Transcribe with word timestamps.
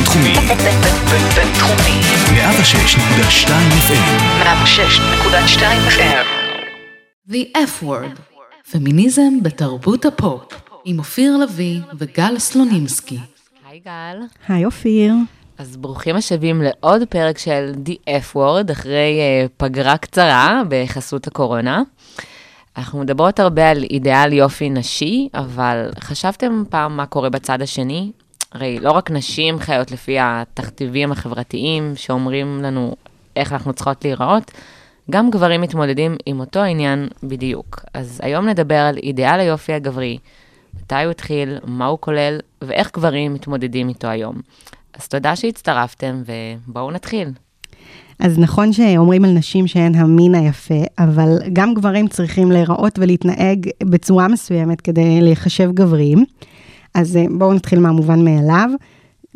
בינתחומי. 0.00 0.34
בינתחומי. 1.36 2.00
106.2 2.30 3.48
FM. 3.88 4.42
106.2 4.42 5.62
FM. 5.98 6.26
The 7.30 7.56
F 7.56 7.84
word, 7.84 8.20
פמיניזם 8.72 9.42
בתרבות 9.42 10.04
הפופ, 10.04 10.42
עם 10.84 10.98
אופיר 10.98 11.36
לביא 11.36 11.80
וגל 11.98 12.38
סלונימסקי. 12.38 13.18
היי 13.68 13.80
גל. 13.84 14.16
היי 14.48 14.64
אופיר. 14.64 15.14
אז 15.58 15.76
ברוכים 15.76 16.16
השבים 16.16 16.62
לעוד 16.62 17.02
פרק 17.08 17.38
של 17.38 17.72
The 17.86 18.10
F-Word, 18.22 18.72
אחרי 18.72 19.20
uh, 19.20 19.48
פגרה 19.56 19.96
קצרה 19.96 20.62
בחסות 20.68 21.26
הקורונה. 21.26 21.82
אנחנו 22.76 23.00
מדברות 23.00 23.40
הרבה 23.40 23.70
על 23.70 23.82
אידיאל 23.82 24.32
יופי 24.32 24.70
נשי, 24.70 25.28
אבל 25.34 25.90
חשבתם 26.00 26.62
פעם 26.70 26.96
מה 26.96 27.06
קורה 27.06 27.30
בצד 27.30 27.62
השני? 27.62 28.10
הרי 28.52 28.78
לא 28.80 28.90
רק 28.90 29.10
נשים 29.10 29.58
חיות 29.58 29.90
לפי 29.90 30.16
התכתיבים 30.20 31.12
החברתיים 31.12 31.92
שאומרים 31.96 32.62
לנו 32.62 32.94
איך 33.36 33.52
אנחנו 33.52 33.72
צריכות 33.72 34.04
להיראות, 34.04 34.50
גם 35.10 35.30
גברים 35.30 35.60
מתמודדים 35.60 36.16
עם 36.26 36.40
אותו 36.40 36.60
העניין 36.60 37.08
בדיוק. 37.22 37.84
אז 37.94 38.20
היום 38.22 38.48
נדבר 38.48 38.74
על 38.78 38.96
אידיאל 38.96 39.40
היופי 39.40 39.72
הגברי, 39.72 40.18
מתי 40.74 40.94
הוא 40.94 41.10
התחיל, 41.10 41.58
מה 41.64 41.86
הוא 41.86 41.98
כולל, 42.00 42.38
ואיך 42.62 42.90
גברים 42.94 43.34
מתמודדים 43.34 43.88
איתו 43.88 44.08
היום. 44.08 44.34
אז 44.94 45.08
תודה 45.08 45.36
שהצטרפתם, 45.36 46.22
ובואו 46.26 46.90
נתחיל. 46.90 47.28
אז 48.18 48.38
נכון 48.38 48.72
שאומרים 48.72 49.24
על 49.24 49.30
נשים 49.30 49.66
שהן 49.66 49.94
המין 49.94 50.34
היפה, 50.34 50.82
אבל 50.98 51.38
גם 51.52 51.74
גברים 51.74 52.08
צריכים 52.08 52.50
להיראות 52.52 52.98
ולהתנהג 52.98 53.68
בצורה 53.82 54.28
מסוימת 54.28 54.80
כדי 54.80 55.20
להיחשב 55.20 55.70
גבריים. 55.74 56.24
אז 56.94 57.16
אה, 57.16 57.24
בואו 57.30 57.54
נתחיל 57.54 57.78
מהמובן 57.78 58.24
מאליו. 58.24 58.70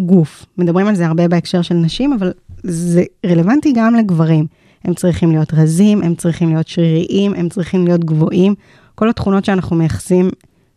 גוף, 0.01 0.47
מדברים 0.59 0.87
על 0.87 0.95
זה 0.95 1.07
הרבה 1.07 1.29
בהקשר 1.29 1.63
של 1.63 1.75
נשים, 1.75 2.13
אבל 2.13 2.33
זה 2.63 3.05
רלוונטי 3.27 3.73
גם 3.77 3.95
לגברים. 3.95 4.47
הם 4.85 4.95
צריכים 4.95 5.31
להיות 5.31 5.55
רזים, 5.55 6.03
הם 6.03 6.15
צריכים 6.15 6.49
להיות 6.49 6.69
שריריים, 6.69 7.35
הם 7.35 7.49
צריכים 7.49 7.85
להיות 7.85 8.05
גבוהים. 8.05 8.55
כל 8.95 9.09
התכונות 9.09 9.45
שאנחנו 9.45 9.77
מייחסים 9.77 10.31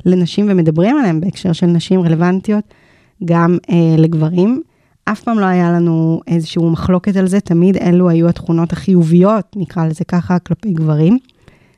לנשים 0.06 0.46
ומדברים 0.50 0.98
עליהן 0.98 1.20
בהקשר 1.20 1.54
של 1.54 1.66
נשים 1.66 2.02
רלוונטיות 2.02 2.64
גם 3.26 3.58
אה, 3.70 3.96
לגברים. 3.98 4.62
אף 5.06 5.24
פעם 5.24 5.40
לא 5.40 5.46
היה 5.46 5.72
לנו 5.72 6.22
איזושהי 6.28 6.62
מחלוקת 6.64 7.16
על 7.16 7.28
זה, 7.28 7.40
תמיד 7.40 7.78
אלו 7.78 8.10
היו 8.10 8.30
התכונות 8.30 8.74
החיוביות, 8.74 9.46
נקרא 9.56 9.86
לזה 9.86 10.06
ככה, 10.06 10.40
כלפי 10.40 10.72
גברים. 10.72 11.18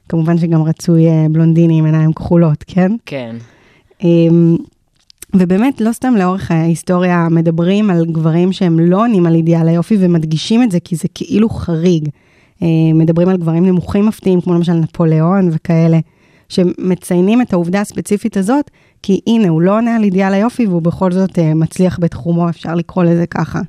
כמובן 0.10 0.38
שגם 0.38 0.64
רצוי 0.64 1.08
אה, 1.08 1.26
בלונדיני 1.32 1.80
עם 1.80 1.86
עיניים 1.86 2.14
כחולות, 2.14 2.64
כן? 2.68 2.92
כן. 3.06 3.36
אמ, 4.04 4.58
ובאמת, 5.34 5.82
לא 5.82 5.92
סתם 5.92 6.14
לאורך 6.16 6.52
ההיסטוריה 6.52 7.28
מדברים 7.32 7.90
על 7.90 8.06
גברים 8.06 8.52
שהם 8.52 8.80
לא 8.80 9.02
עונים 9.02 9.26
על 9.26 9.36
אידיאל 9.36 9.68
היופי 9.68 9.98
ומדגישים 10.00 10.64
את 10.64 10.72
זה, 10.72 10.80
כי 10.80 10.96
זה 10.96 11.08
כאילו 11.14 11.50
חריג. 11.50 12.10
אה, 12.64 12.68
מדברים 12.94 13.30
על 13.30 13.38
גברים 13.38 13.66
נמוכים 13.66 14.06
מפתיעים, 14.06 14.42
כמו 14.42 14.54
למשל 14.54 14.74
נפוליאון 14.74 15.50
וכאלה, 15.52 16.00
שמציינים 16.50 17.42
את 17.42 17.54
העובדה 17.54 17.82
הספציפית 17.82 18.38
הזאת, 18.38 18.72
כי 19.04 19.22
הנה, 19.28 19.50
הוא 19.50 19.62
לא 19.62 19.78
עונה 19.78 19.96
על 19.96 20.04
אידיאל 20.04 20.34
היופי 20.34 20.68
והוא 20.68 20.82
בכל 20.82 21.12
זאת 21.12 21.40
אה, 21.40 21.54
מצליח 21.54 22.00
בתחומו, 22.02 22.50
אפשר 22.50 22.76
לקרוא 22.76 23.04
לזה 23.04 23.26
ככה. 23.26 23.60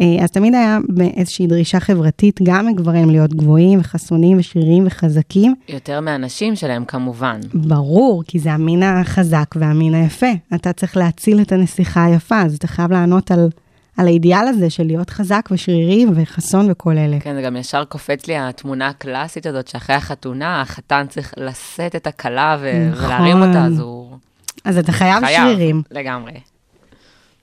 אה, 0.00 0.24
אז 0.24 0.30
תמיד 0.30 0.54
היה 0.54 0.78
איזושהי 1.16 1.46
דרישה 1.46 1.80
חברתית, 1.80 2.40
גם 2.42 2.68
לגברים 2.68 3.10
להיות 3.10 3.34
גבוהים 3.34 3.80
וחסונים 3.80 4.38
ושרירים 4.38 4.86
וחזקים. 4.86 5.54
יותר 5.68 6.00
מהנשים 6.00 6.56
שלהם 6.56 6.84
כמובן. 6.84 7.40
ברור, 7.54 8.22
כי 8.26 8.38
זה 8.38 8.52
המין 8.52 8.82
החזק 8.82 9.54
והמין 9.56 9.94
היפה. 9.94 10.26
אתה 10.54 10.72
צריך 10.72 10.96
להציל 10.96 11.40
את 11.40 11.52
הנסיכה 11.52 12.04
היפה, 12.04 12.42
אז 12.42 12.54
אתה 12.54 12.66
חייב 12.66 12.92
לענות 12.92 13.30
על, 13.30 13.48
על 13.96 14.06
האידיאל 14.06 14.48
הזה 14.48 14.70
של 14.70 14.86
להיות 14.86 15.10
חזק 15.10 15.48
ושרירי 15.50 16.06
וחסון 16.14 16.70
וכל 16.70 16.98
אלה. 16.98 17.20
כן, 17.20 17.34
זה 17.34 17.42
גם 17.42 17.56
ישר 17.56 17.84
קופץ 17.84 18.26
לי 18.26 18.36
התמונה 18.36 18.88
הקלאסית 18.88 19.46
הזאת, 19.46 19.68
שאחרי 19.68 19.96
החתונה, 19.96 20.60
החתן 20.60 21.06
צריך 21.08 21.34
לשאת 21.36 21.96
את 21.96 22.06
הכלה 22.06 22.56
ו- 22.60 22.90
נכון. 22.92 23.04
ולהרים 23.04 23.42
אותה, 23.42 23.64
אז 23.64 23.80
הוא... 23.80 24.16
אז 24.64 24.78
אתה 24.78 24.92
חייב, 24.92 25.24
חייב, 25.24 25.42
שרירים. 25.42 25.82
לגמרי. 25.90 26.32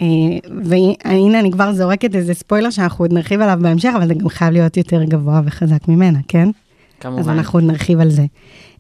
אה, 0.02 0.08
והנה, 0.64 1.40
אני 1.40 1.52
כבר 1.52 1.74
זורקת 1.74 2.16
איזה 2.16 2.34
ספוילר 2.34 2.70
שאנחנו 2.70 3.04
עוד 3.04 3.14
נרחיב 3.14 3.42
עליו 3.42 3.58
בהמשך, 3.62 3.92
אבל 3.98 4.08
זה 4.08 4.14
גם 4.14 4.30
חייב 4.30 4.54
להיות 4.54 4.78
יותר 4.78 5.04
גבוה 5.04 5.42
וחזק 5.46 5.88
ממנה, 5.88 6.20
כן? 6.28 6.50
כמובן. 7.00 7.20
אז 7.20 7.30
אנחנו 7.30 7.60
עוד 7.60 7.64
נרחיב 7.64 8.00
על 8.00 8.10
זה. 8.10 8.26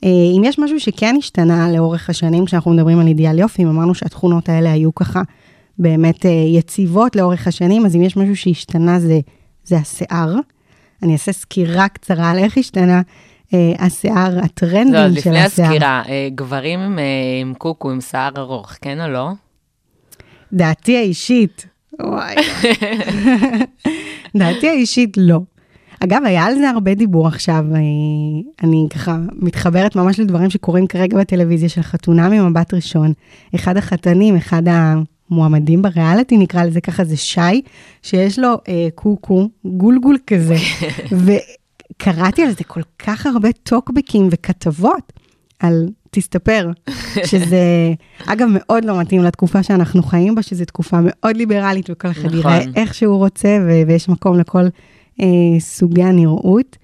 אה, 0.04 0.10
אם 0.38 0.42
יש 0.46 0.60
משהו 0.60 0.80
שכן 0.80 1.16
השתנה 1.20 1.72
לאורך 1.72 2.10
השנים, 2.10 2.46
כשאנחנו 2.46 2.72
מדברים 2.72 3.00
על 3.00 3.08
אידיאל 3.08 3.40
יופי, 3.40 3.64
אם 3.64 3.68
אמרנו 3.68 3.96
שהתכונות 3.96 4.50
האלה 4.50 4.72
היו 4.72 4.96
ככה 4.96 5.22
באמת 5.80 6.26
אה, 6.26 6.32
יציבות 6.32 7.16
לאורך 7.16 7.48
השנים, 7.48 7.86
אז 7.86 7.96
אם 7.96 8.02
יש 8.02 8.18
משהו 8.18 8.36
שהשתנה 8.36 9.00
זה, 9.00 9.20
זה 9.64 9.78
השיער. 9.78 10.36
אני 11.04 11.14
אעשה 11.14 11.32
סקירה 11.32 11.88
קצרה 11.88 12.32
על 12.32 12.38
איך 12.38 12.58
השתנה 12.58 13.02
השיער, 13.80 14.36
לא, 14.36 14.42
הטרנדים 14.42 14.96
אז 14.96 15.14
של 15.14 15.20
לפני 15.20 15.42
השיער. 15.42 15.68
הסקירה, 15.68 16.04
אה, 16.08 16.28
גברים 16.36 16.80
עם, 16.80 17.00
אה, 17.00 17.04
עם 17.42 17.54
קוקו, 17.54 17.92
עם 17.92 18.02
שיער 18.02 18.32
ארוך, 18.38 18.74
כן 18.82 19.02
או 19.02 19.08
לא? 19.08 19.30
דעתי 20.56 20.98
האישית, 20.98 21.66
וואי. 22.02 22.36
דעתי 24.38 24.70
האישית 24.70 25.18
לא. 25.18 25.40
אגב, 26.00 26.22
היה 26.26 26.46
על 26.46 26.56
זה 26.56 26.70
הרבה 26.70 26.94
דיבור 26.94 27.28
עכשיו, 27.28 27.66
אני, 27.72 28.44
אני 28.64 28.88
ככה 28.90 29.18
מתחברת 29.34 29.96
ממש 29.96 30.20
לדברים 30.20 30.50
שקורים 30.50 30.88
כרגע 30.88 31.18
בטלוויזיה 31.18 31.70
של 31.70 31.82
חתונה 31.82 32.30
ממבט 32.30 32.74
ראשון. 32.74 33.14
אחד 33.56 33.78
החתנים, 33.78 34.36
אחד 34.36 34.64
המועמדים 34.68 35.82
בריאליטי, 35.82 36.38
נקרא 36.38 36.64
לזה 36.64 36.82
ככה, 36.82 37.04
זה 37.04 37.18
שי, 37.18 37.62
שיש 38.02 38.40
לו 38.40 38.50
אה, 38.68 38.88
קוקו, 38.96 39.50
גולגול 39.66 40.18
כזה, 40.28 40.56
וקראתי 41.26 42.44
על 42.44 42.52
זה 42.52 42.64
כל 42.64 42.82
כך 43.00 43.26
הרבה 43.26 43.50
טוקבקים 43.64 44.28
וכתבות 44.32 45.14
על 45.60 45.88
תסתפר, 46.16 46.70
שזה, 47.30 47.94
אגב, 48.26 48.48
מאוד 48.52 48.86
לא 48.86 49.00
מתאים 49.00 49.24
לתקופה 49.24 49.64
שאנחנו 49.64 50.04
חיים 50.04 50.36
בה, 50.36 50.42
שזו 50.42 50.66
תקופה 50.66 50.98
מאוד 51.04 51.38
ליברלית, 51.38 51.90
וכל 51.90 52.08
אחד 52.08 52.26
נכון. 52.26 52.40
יראה 52.40 52.62
איך 52.76 52.94
שהוא 52.94 53.18
רוצה, 53.18 53.58
ו- 53.68 53.82
ויש 53.88 54.10
מקום 54.10 54.40
לכל 54.40 54.66
אה, 55.22 55.60
סוגי 55.60 56.04
הנראות. 56.04 56.78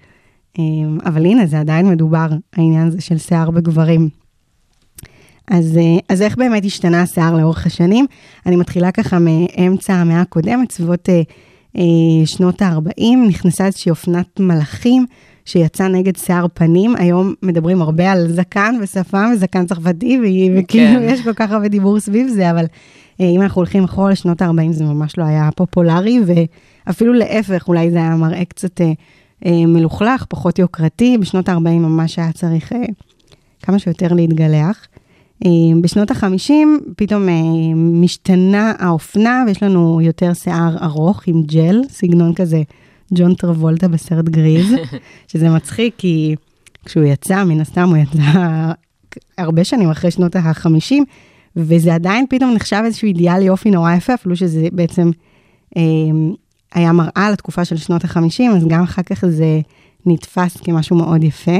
אה, 0.58 0.64
אבל 1.04 1.26
הנה, 1.26 1.46
זה 1.46 1.60
עדיין 1.60 1.88
מדובר, 1.88 2.26
העניין 2.56 2.86
הזה 2.86 3.00
של 3.00 3.18
שיער 3.18 3.50
בגברים. 3.50 4.08
אז, 5.50 5.78
אה, 5.78 5.98
אז 6.08 6.22
איך 6.22 6.36
באמת 6.36 6.64
השתנה 6.64 7.02
השיער 7.02 7.36
לאורך 7.36 7.66
השנים? 7.66 8.06
אני 8.46 8.56
מתחילה 8.56 8.92
ככה 8.92 9.18
מאמצע 9.18 9.94
המאה 9.94 10.20
הקודמת, 10.20 10.72
סביבות 10.72 11.08
אה, 11.08 11.22
אה, 11.76 12.26
שנות 12.26 12.62
ה-40, 12.62 13.16
נכנסה 13.28 13.66
איזושהי 13.66 13.90
אופנת 13.90 14.40
מלאכים 14.40 15.06
שיצא 15.44 15.88
נגד 15.88 16.16
שיער 16.16 16.46
פנים. 16.54 16.96
היום 16.96 17.34
מדברים 17.42 17.82
הרבה 17.82 18.12
על 18.12 18.32
זקן 18.32 18.74
ושפם 18.80 19.30
וזקן 19.34 19.66
צרפתי, 19.66 20.18
ו- 20.18 20.58
וכאילו 20.58 21.00
כן. 21.00 21.02
יש 21.02 21.22
כל 21.24 21.32
כך 21.34 21.50
הרבה 21.50 21.68
דיבור 21.68 22.00
סביב 22.00 22.28
זה, 22.28 22.50
אבל 22.50 22.64
אה, 23.20 23.26
אם 23.26 23.42
אנחנו 23.42 23.58
הולכים 23.58 23.84
אחורה 23.84 24.10
לשנות 24.10 24.42
ה-40, 24.42 24.72
זה 24.72 24.84
ממש 24.84 25.18
לא 25.18 25.24
היה 25.24 25.50
פופולרי, 25.56 26.20
ואפילו 26.26 27.12
להפך, 27.12 27.68
אולי 27.68 27.90
זה 27.90 27.96
היה 27.96 28.16
מראה 28.16 28.44
קצת 28.44 28.80
אה, 28.80 28.92
אה, 29.46 29.66
מלוכלך, 29.66 30.24
פחות 30.28 30.58
יוקרתי. 30.58 31.18
בשנות 31.18 31.48
ה-40 31.48 31.58
ממש 31.58 32.18
היה 32.18 32.32
צריך 32.32 32.72
אה, 32.72 32.78
כמה 33.62 33.78
שיותר 33.78 34.12
להתגלח. 34.12 34.86
אה, 35.44 35.50
בשנות 35.80 36.10
ה-50 36.10 36.52
פתאום 36.96 37.28
אה, 37.28 37.34
משתנה 37.74 38.72
האופנה 38.78 39.44
ויש 39.46 39.62
לנו 39.62 40.00
יותר 40.00 40.34
שיער 40.34 40.76
ארוך 40.82 41.22
עם 41.26 41.42
ג'ל, 41.42 41.80
סגנון 41.88 42.34
כזה 42.34 42.62
ג'ון 43.14 43.34
טרבולטה 43.34 43.88
בסרט 43.88 44.24
גריז, 44.24 44.74
שזה 45.30 45.50
מצחיק 45.50 45.94
כי 45.98 46.34
כשהוא 46.84 47.04
יצא, 47.04 47.44
מן 47.44 47.60
הסתם 47.60 47.88
הוא 47.88 47.96
יצא 47.96 48.72
הרבה 49.38 49.64
שנים 49.64 49.90
אחרי 49.90 50.10
שנות 50.10 50.36
ה-50, 50.36 50.94
וזה 51.56 51.94
עדיין 51.94 52.26
פתאום 52.30 52.54
נחשב 52.54 52.82
איזשהו 52.84 53.06
אידיאל 53.06 53.42
יופי 53.42 53.70
נורא 53.70 53.92
יפה, 53.92 54.14
אפילו 54.14 54.36
שזה 54.36 54.68
בעצם 54.72 55.10
אה, 55.76 55.82
היה 56.74 56.92
מראה 56.92 57.30
לתקופה 57.32 57.64
של 57.64 57.76
שנות 57.76 58.04
ה-50, 58.04 58.56
אז 58.56 58.66
גם 58.68 58.82
אחר 58.82 59.02
כך 59.02 59.24
זה 59.26 59.60
נתפס 60.06 60.56
כמשהו 60.56 60.96
מאוד 60.96 61.24
יפה. 61.24 61.58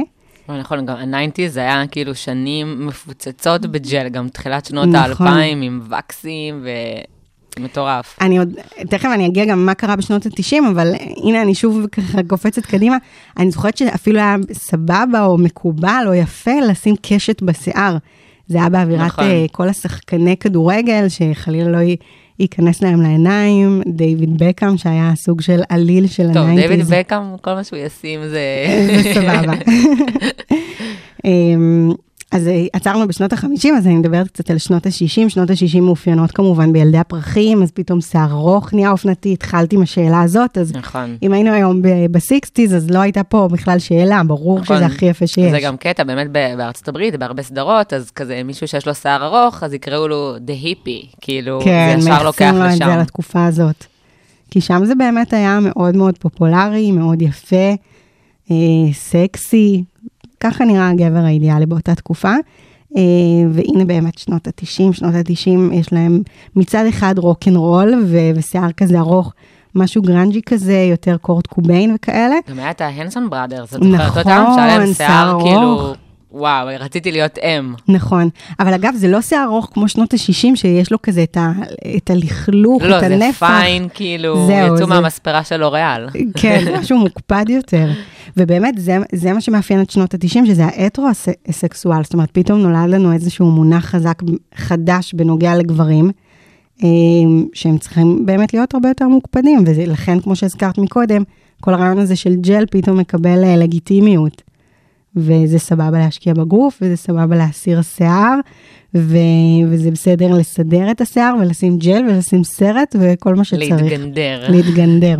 אבל 0.48 0.60
נכון, 0.60 0.86
גם 0.86 0.96
ה 0.96 1.03
nineties 1.03 1.56
היה 1.56 1.86
כאילו 1.90 2.14
שנים 2.14 2.86
מפוצצות 2.86 3.66
בג'ל, 3.66 4.08
גם 4.08 4.28
תחילת 4.28 4.64
שנות 4.64 4.88
נכון. 4.88 5.26
האלפיים 5.26 5.62
עם 5.62 5.80
וקסים 5.88 6.66
ומטורף. 7.58 8.16
אני 8.20 8.38
עוד, 8.38 8.52
תכף 8.90 9.08
אני 9.14 9.26
אגיע 9.26 9.44
גם 9.44 9.66
מה 9.66 9.74
קרה 9.74 9.96
בשנות 9.96 10.26
ה-90, 10.26 10.70
אבל 10.70 10.92
הנה 11.24 11.42
אני 11.42 11.54
שוב 11.54 11.86
ככה 11.92 12.18
קופצת 12.28 12.66
קדימה. 12.66 12.96
אני 13.38 13.50
זוכרת 13.50 13.76
שאפילו 13.76 14.18
היה 14.18 14.36
סבבה 14.52 15.24
או 15.24 15.38
מקובל 15.38 16.04
או 16.06 16.14
יפה 16.14 16.60
לשים 16.68 16.94
קשת 17.02 17.42
בשיער. 17.42 17.96
זה 18.46 18.58
היה 18.58 18.68
באווירת 18.68 19.06
נכון. 19.06 19.24
נכון. 19.24 19.46
כל 19.52 19.68
השחקני 19.68 20.36
כדורגל, 20.36 21.08
שחלילה 21.08 21.70
לא 21.70 21.78
ייכנס 22.38 22.82
להם 22.82 23.02
לעיניים. 23.02 23.82
דיוויד 23.86 24.42
בקאם, 24.42 24.76
שהיה 24.76 25.12
סוג 25.16 25.40
של 25.40 25.62
אליל 25.68 26.06
של 26.06 26.26
טוב, 26.26 26.36
ה 26.36 26.42
nineties. 26.42 26.88
דיוויד 26.88 27.06
בקאם, 27.06 27.36
כל 27.40 27.54
מה 27.54 27.64
שהוא 27.64 27.78
ישים 27.78 28.20
זה... 28.28 28.40
זה 29.02 29.14
סבבה. 29.14 29.52
אז 32.32 32.48
אה, 32.48 32.66
עצרנו 32.72 33.08
בשנות 33.08 33.32
ה-50, 33.32 33.68
אז 33.78 33.86
אני 33.86 33.94
מדברת 33.94 34.28
קצת 34.28 34.50
על 34.50 34.58
שנות 34.58 34.86
ה-60. 34.86 35.28
שנות 35.28 35.50
ה-60 35.50 35.80
מאופיינות 35.80 36.30
כמובן 36.30 36.72
בילדי 36.72 36.98
הפרחים, 36.98 37.62
אז 37.62 37.70
פתאום 37.70 38.00
שיער 38.00 38.30
ארוך 38.30 38.74
נהיה 38.74 38.90
אופנתי, 38.90 39.32
התחלתי 39.32 39.76
עם 39.76 39.82
השאלה 39.82 40.22
הזאת, 40.22 40.58
אז 40.58 40.72
נכון. 40.76 41.16
אם 41.22 41.32
היינו 41.32 41.52
היום 41.52 41.82
ב-60's, 41.82 42.74
אז 42.74 42.90
לא 42.90 42.98
הייתה 42.98 43.24
פה 43.24 43.48
בכלל 43.52 43.78
שאלה, 43.78 44.22
ברור 44.26 44.60
נכון. 44.60 44.76
שזה 44.76 44.86
הכי 44.86 45.06
יפה 45.06 45.26
שיש. 45.26 45.50
זה 45.50 45.60
גם 45.60 45.76
קטע, 45.76 46.04
באמת 46.04 46.30
בארצות 46.32 46.88
הברית, 46.88 47.16
בהרבה 47.16 47.42
סדרות, 47.42 47.92
אז 47.92 48.10
כזה 48.10 48.42
מישהו 48.44 48.68
שיש 48.68 48.86
לו 48.86 48.94
שיער 48.94 49.26
ארוך, 49.26 49.62
אז 49.62 49.74
יקראו 49.74 50.08
לו 50.08 50.36
The 50.36 50.64
Hippie, 50.64 51.16
כאילו, 51.20 51.60
כן, 51.64 51.96
זה 52.00 52.08
ישר 52.10 52.22
לוקח 52.22 52.40
מייחסים 52.40 52.62
לו 52.62 52.68
את 52.68 52.74
לשם. 52.74 52.90
זה 52.90 52.96
לתקופה 52.96 53.46
הזאת. 53.46 53.84
כי 54.50 54.60
שם 54.60 54.84
זה 54.84 54.94
באמת 54.94 55.32
היה 55.32 55.58
מאוד 55.60 55.96
מאוד 55.96 56.18
פופולרי, 56.18 56.92
מאוד 56.92 57.22
יפה, 57.22 57.74
אה, 58.50 58.56
סקסי, 58.92 59.84
ככה 60.42 60.64
נראה 60.64 60.90
הגבר 60.90 61.18
האידיאלי 61.18 61.66
באותה 61.66 61.94
תקופה. 61.94 62.32
אה, 62.96 63.02
והנה 63.50 63.84
באמת 63.84 64.18
שנות 64.18 64.46
ה-90, 64.48 64.92
שנות 64.92 65.14
ה-90 65.14 65.74
יש 65.74 65.92
להם 65.92 66.22
מצד 66.56 66.84
אחד 66.88 67.18
רוקנרול 67.18 67.94
ו- 68.06 68.30
ושיער 68.36 68.72
כזה 68.72 68.98
ארוך, 68.98 69.32
משהו 69.74 70.02
גרנג'י 70.02 70.40
כזה, 70.46 70.86
יותר 70.90 71.16
קורט 71.16 71.46
קוביין 71.46 71.94
וכאלה. 71.94 72.34
גם 72.50 72.58
היה 72.58 72.70
את 72.70 72.80
ההנסון 72.80 73.30
בראדרס, 73.30 73.74
את 73.74 73.82
זוכרת 73.82 74.00
נכון, 74.00 74.32
אותם? 74.32 74.52
שהיה 74.54 74.78
להם 74.78 74.94
שיער. 74.94 75.38
כאילו, 75.40 75.92
וואו, 76.34 76.68
רציתי 76.80 77.12
להיות 77.12 77.38
אם. 77.38 77.74
נכון, 77.88 78.28
אבל 78.60 78.74
אגב, 78.74 78.94
זה 78.96 79.08
לא 79.08 79.20
שיער 79.20 79.44
ארוך 79.44 79.68
כמו 79.72 79.88
שנות 79.88 80.14
ה-60, 80.14 80.56
שיש 80.56 80.92
לו 80.92 81.02
כזה 81.02 81.22
את, 81.22 81.36
ה- 81.36 81.52
את 81.96 82.10
הלכלוך, 82.10 82.82
לא, 82.82 82.96
את 82.96 83.00
זה 83.00 83.06
הנפח. 83.14 83.46
פיין, 83.46 83.88
כאילו, 83.94 84.46
זהו, 84.46 84.66
יצאו 84.66 84.76
זה- 84.76 84.86
מהמספרה 84.86 85.44
של 85.44 85.56
לוריאל. 85.56 86.06
כן, 86.36 86.60
זה 86.64 86.74
משהו 86.80 86.98
מוקפד 86.98 87.44
יותר. 87.48 87.88
ובאמת, 88.36 88.74
זה, 88.78 88.96
זה 89.12 89.32
מה 89.32 89.40
שמאפיין 89.40 89.80
את 89.80 89.90
שנות 89.90 90.14
ה-90, 90.14 90.46
שזה 90.46 90.64
ההטרו-סקסואל. 90.64 92.02
זאת 92.04 92.14
אומרת, 92.14 92.30
פתאום 92.32 92.58
נולד 92.60 92.90
לנו 92.90 93.12
איזשהו 93.12 93.50
מונח 93.50 93.84
חזק, 93.84 94.22
חדש 94.54 95.14
בנוגע 95.14 95.54
לגברים, 95.56 96.10
אה, 96.84 96.88
שהם 97.54 97.78
צריכים 97.78 98.26
באמת 98.26 98.54
להיות 98.54 98.74
הרבה 98.74 98.88
יותר 98.88 99.08
מוקפדים, 99.08 99.64
ולכן, 99.66 100.20
כמו 100.20 100.36
שהזכרת 100.36 100.78
מקודם, 100.78 101.22
כל 101.60 101.74
הרעיון 101.74 101.98
הזה 101.98 102.16
של 102.16 102.34
ג'ל 102.36 102.64
פתאום 102.70 102.98
מקבל 102.98 103.44
אה, 103.44 103.56
לגיטימיות. 103.56 104.42
וזה 105.16 105.58
סבבה 105.58 105.98
להשקיע 105.98 106.34
בגוף, 106.34 106.78
וזה 106.82 106.96
סבבה 106.96 107.36
להסיר 107.36 107.82
שיער, 107.82 108.38
ו... 108.94 109.16
וזה 109.68 109.90
בסדר 109.90 110.34
לסדר 110.34 110.90
את 110.90 111.00
השיער, 111.00 111.34
ולשים 111.40 111.78
ג'ל, 111.78 112.04
ולשים 112.08 112.44
סרט, 112.44 112.96
וכל 113.00 113.34
מה 113.34 113.44
שצריך. 113.44 113.70
להתגנדר. 113.70 114.44
להתגנדר. 114.48 115.18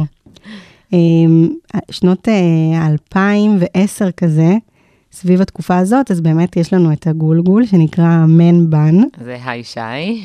אמ, 0.93 1.49
שנות 1.91 2.29
אה, 2.29 2.87
2010 2.87 4.11
כזה, 4.11 4.55
סביב 5.13 5.41
התקופה 5.41 5.79
הזאת, 5.79 6.11
אז 6.11 6.21
באמת 6.21 6.57
יש 6.57 6.73
לנו 6.73 6.93
את 6.93 7.07
הגולגול 7.07 7.67
שנקרא 7.67 8.25
מן 8.29 8.71
בן. 8.71 8.97
זה 9.25 9.37
היי 9.45 9.65
שי. 9.65 10.23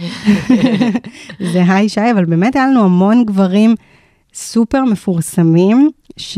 זה 1.53 1.63
היי 1.67 1.89
שי, 1.89 2.11
אבל 2.11 2.25
באמת 2.25 2.55
היה 2.55 2.67
לנו 2.67 2.83
המון 2.83 3.25
גברים 3.25 3.75
סופר 4.33 4.83
מפורסמים, 4.83 5.89
ש... 6.17 6.37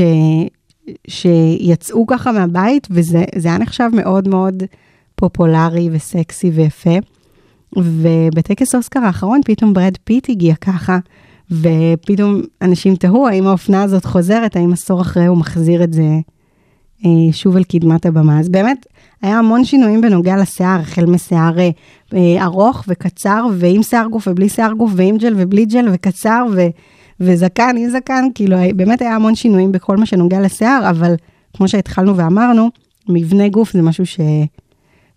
שיצאו 1.08 2.08
ככה 2.08 2.32
מהבית, 2.32 2.88
וזה 2.92 3.24
זה 3.36 3.48
היה 3.48 3.58
נחשב 3.58 3.90
מאוד 3.94 4.28
מאוד 4.28 4.64
פופולרי 5.16 5.90
וסקסי 5.92 6.50
ויפה. 6.50 6.98
ובטקס 7.76 8.76
אוסקר 8.76 9.00
האחרון 9.00 9.42
פתאום 9.46 9.74
ברד 9.74 9.98
פיט 10.04 10.30
הגיע 10.30 10.56
ככה, 10.56 10.98
ופתאום 11.52 12.42
אנשים 12.62 12.96
תהו 12.96 13.28
האם 13.28 13.48
האופנה 13.48 13.84
הזאת 13.84 14.06
חוזרת, 14.06 14.56
האם 14.56 14.74
עשור 14.74 15.02
אחרי 15.02 15.26
הוא 15.26 15.38
מחזיר 15.38 15.84
את 15.84 15.94
זה 15.94 16.08
אה, 17.06 17.10
שוב 17.32 17.56
אל 17.56 17.64
קדמת 17.64 18.06
הבמה. 18.06 18.40
אז 18.40 18.50
באמת, 18.50 18.86
היה 19.22 19.40
המון 19.40 19.66
שינויים 19.66 20.02
בנוגע 20.02 20.38
לשיער, 20.38 20.80
החל 20.80 21.06
משיער 21.06 21.60
אה, 21.60 21.70
אה, 22.14 22.44
ארוך 22.46 22.84
וקצר, 22.88 23.46
ועם 23.54 23.84
שיער 23.84 24.08
גוף 24.08 24.28
ובלי 24.28 24.50
שיער 24.50 24.74
גוף, 24.74 24.92
ועם 24.96 25.18
ג'ל 25.18 25.34
ובלי 25.38 25.66
ג'ל, 25.66 25.90
וקצר 25.92 26.46
ו, 26.56 26.68
וזקן 27.20 27.76
עם 27.78 27.90
זקן, 27.90 28.26
כאילו 28.36 28.58
באמת 28.76 29.02
היה 29.02 29.16
המון 29.16 29.36
שינויים 29.36 29.72
בכל 29.72 29.98
מה 29.98 30.06
שנוגע 30.06 30.40
לשיער, 30.40 30.90
אבל 30.90 31.16
כמו 31.58 31.68
שהתחלנו 31.68 32.18
ואמרנו, 32.18 32.70
מבנה 33.10 33.50
גוף 33.50 33.74
זה 33.74 33.82
משהו 33.82 34.06
ש, 34.06 34.20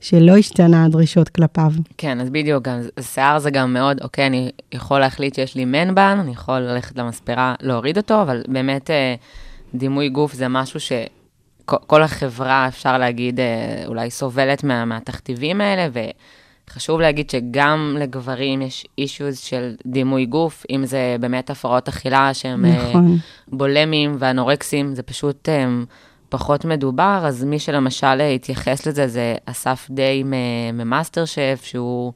שלא 0.01 0.37
השתנה 0.37 0.85
הדרישות 0.85 1.29
כלפיו. 1.29 1.73
כן, 1.99 2.21
אז 2.21 2.31
בדיוק, 2.31 2.69
שיער 3.01 3.39
זה 3.39 3.51
גם 3.51 3.73
מאוד, 3.73 4.01
אוקיי, 4.03 4.27
אני 4.27 4.51
יכול 4.73 5.01
להחליט 5.01 5.35
שיש 5.35 5.55
לי 5.55 5.65
מן 5.65 5.95
בן, 5.95 6.17
אני 6.21 6.31
יכול 6.31 6.59
ללכת 6.59 6.99
למספרה, 6.99 7.55
להוריד 7.61 7.97
אותו, 7.97 8.23
אבל 8.23 8.43
באמת 8.49 8.91
אה, 8.91 9.15
דימוי 9.75 10.09
גוף 10.09 10.33
זה 10.33 10.49
משהו 10.49 10.81
שכל 10.81 12.03
החברה, 12.03 12.69
אפשר 12.69 12.99
להגיד, 12.99 13.41
אה, 13.41 13.83
אולי 13.87 14.11
סובלת 14.11 14.65
מה, 14.65 14.85
מהתכתיבים 14.85 15.61
האלה, 15.61 15.89
וחשוב 16.73 17.01
להגיד 17.01 17.31
שגם 17.31 17.97
לגברים 18.01 18.63
יש 18.63 18.87
אישוז 18.99 19.39
של 19.39 19.75
דימוי 19.87 20.27
גוף, 20.27 20.65
אם 20.71 20.87
זה 20.87 21.17
באמת 21.21 21.51
הפרעות 21.51 21.89
אכילה 21.89 22.35
שהם 22.35 22.65
אה, 22.65 22.89
נכון. 22.89 23.17
בולימים 23.49 24.17
ואנורקסים, 24.19 24.95
זה 24.95 25.03
פשוט 25.03 25.49
אה, 25.49 25.67
פחות 26.29 26.65
מדובר, 26.65 27.23
אז 27.27 27.45
מי 27.45 27.59
שלמשל 27.59 28.07
אה, 28.21 28.29
התייחס 28.29 28.87
לזה 28.87 29.09
זה 29.09 29.35
אסף 29.47 29.87
דיי 29.91 30.23
מ- 30.23 30.79
ממאסטר 30.79 31.25
שף, 31.25 31.61
שהוא 31.65 32.13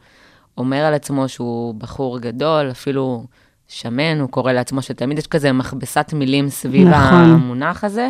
אומר 0.58 0.84
על 0.84 0.94
עצמו 0.94 1.28
שהוא 1.28 1.74
בחור 1.74 2.18
גדול, 2.18 2.70
אפילו 2.70 3.24
שמן, 3.68 4.20
הוא 4.20 4.30
קורא 4.30 4.52
לעצמו 4.52 4.82
שתמיד 4.82 5.18
יש 5.18 5.26
כזה 5.26 5.52
מכבסת 5.52 6.12
מילים 6.12 6.48
סביב 6.48 6.88
נכון. 6.88 7.14
המונח 7.14 7.84
הזה. 7.84 8.08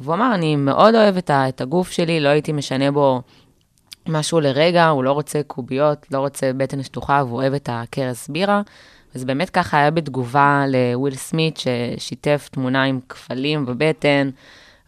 והוא 0.00 0.14
אמר, 0.14 0.34
אני 0.34 0.56
מאוד 0.56 0.94
אוהב 0.94 1.16
את 1.30 1.60
הגוף 1.60 1.90
שלי, 1.90 2.20
לא 2.20 2.28
הייתי 2.28 2.52
משנה 2.52 2.92
בו 2.92 3.22
משהו 4.08 4.40
לרגע, 4.40 4.88
הוא 4.88 5.04
לא 5.04 5.12
רוצה 5.12 5.40
קוביות, 5.46 6.06
לא 6.10 6.18
רוצה 6.18 6.52
בטן 6.56 6.82
שטוחה, 6.82 7.22
והוא 7.26 7.36
אוהב 7.36 7.54
את 7.54 7.68
הכרס 7.72 8.28
בירה. 8.28 8.62
אז 9.14 9.24
באמת 9.24 9.50
ככה 9.50 9.78
היה 9.78 9.90
בתגובה 9.90 10.64
לוויל 10.68 11.14
סמית, 11.14 11.58
ששיתף 11.58 12.48
תמונה 12.52 12.82
עם 12.82 13.00
כפלים 13.08 13.66
בבטן, 13.66 14.30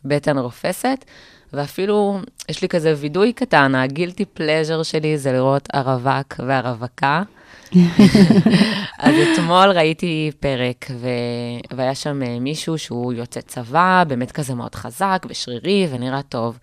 בטן 0.04 0.38
רופסת, 0.38 1.04
ואפילו 1.52 2.18
יש 2.48 2.62
לי 2.62 2.68
כזה 2.68 2.94
וידוי 2.96 3.32
קטן, 3.32 3.74
הגילטי 3.74 4.24
פלז'ר 4.24 4.82
שלי 4.82 5.18
זה 5.18 5.32
לראות 5.32 5.68
הרווק 5.72 6.34
והרווקה. 6.46 7.22
אז 8.98 9.14
אתמול 9.32 9.70
ראיתי 9.70 10.30
פרק, 10.40 10.86
ו... 10.90 11.08
והיה 11.70 11.94
שם 11.94 12.22
אה, 12.22 12.38
מישהו 12.40 12.78
שהוא 12.78 13.12
יוצא 13.12 13.40
צבא, 13.40 14.04
באמת 14.08 14.32
כזה 14.32 14.54
מאוד 14.54 14.74
חזק 14.74 15.26
ושרירי 15.28 15.88
ונראה 15.90 16.22
טוב. 16.22 16.58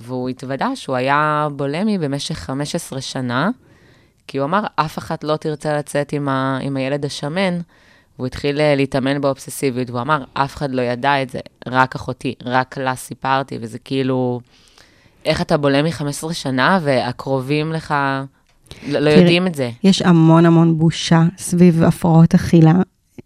והוא 0.00 0.28
התוודה 0.28 0.76
שהוא 0.76 0.96
היה 0.96 1.48
בולמי 1.56 1.98
במשך 1.98 2.34
15 2.38 3.00
שנה, 3.00 3.50
כי 4.26 4.38
הוא 4.38 4.44
אמר, 4.44 4.64
אף 4.76 4.98
אחת 4.98 5.24
לא 5.24 5.36
תרצה 5.36 5.76
לצאת 5.78 6.12
עם, 6.12 6.28
ה... 6.28 6.58
עם 6.62 6.76
הילד 6.76 7.04
השמן. 7.04 7.58
והוא 8.18 8.26
התחיל 8.26 8.60
אה, 8.60 8.74
להתאמן 8.74 9.20
באובססיביות, 9.20 9.90
והוא 9.90 10.00
אמר, 10.00 10.24
אף 10.34 10.56
אחד 10.56 10.70
לא 10.70 10.82
ידע 10.82 11.22
את 11.22 11.30
זה, 11.30 11.38
רק 11.66 11.94
אחותי, 11.94 12.34
רק 12.44 12.78
לה 12.78 12.94
סיפרתי, 12.94 13.58
וזה 13.60 13.78
כאילו, 13.78 14.40
איך 15.24 15.40
אתה 15.40 15.56
בולמי 15.56 15.92
15 15.92 16.34
שנה 16.34 16.78
והקרובים 16.82 17.72
לך 17.72 17.94
לא, 18.88 18.98
לא 18.98 19.10
יודעים 19.10 19.46
את 19.46 19.54
זה. 19.54 19.70
יש 19.84 20.02
המון 20.02 20.46
המון 20.46 20.78
בושה 20.78 21.22
סביב 21.38 21.82
הפרעות 21.82 22.34
אכילה, 22.34 22.74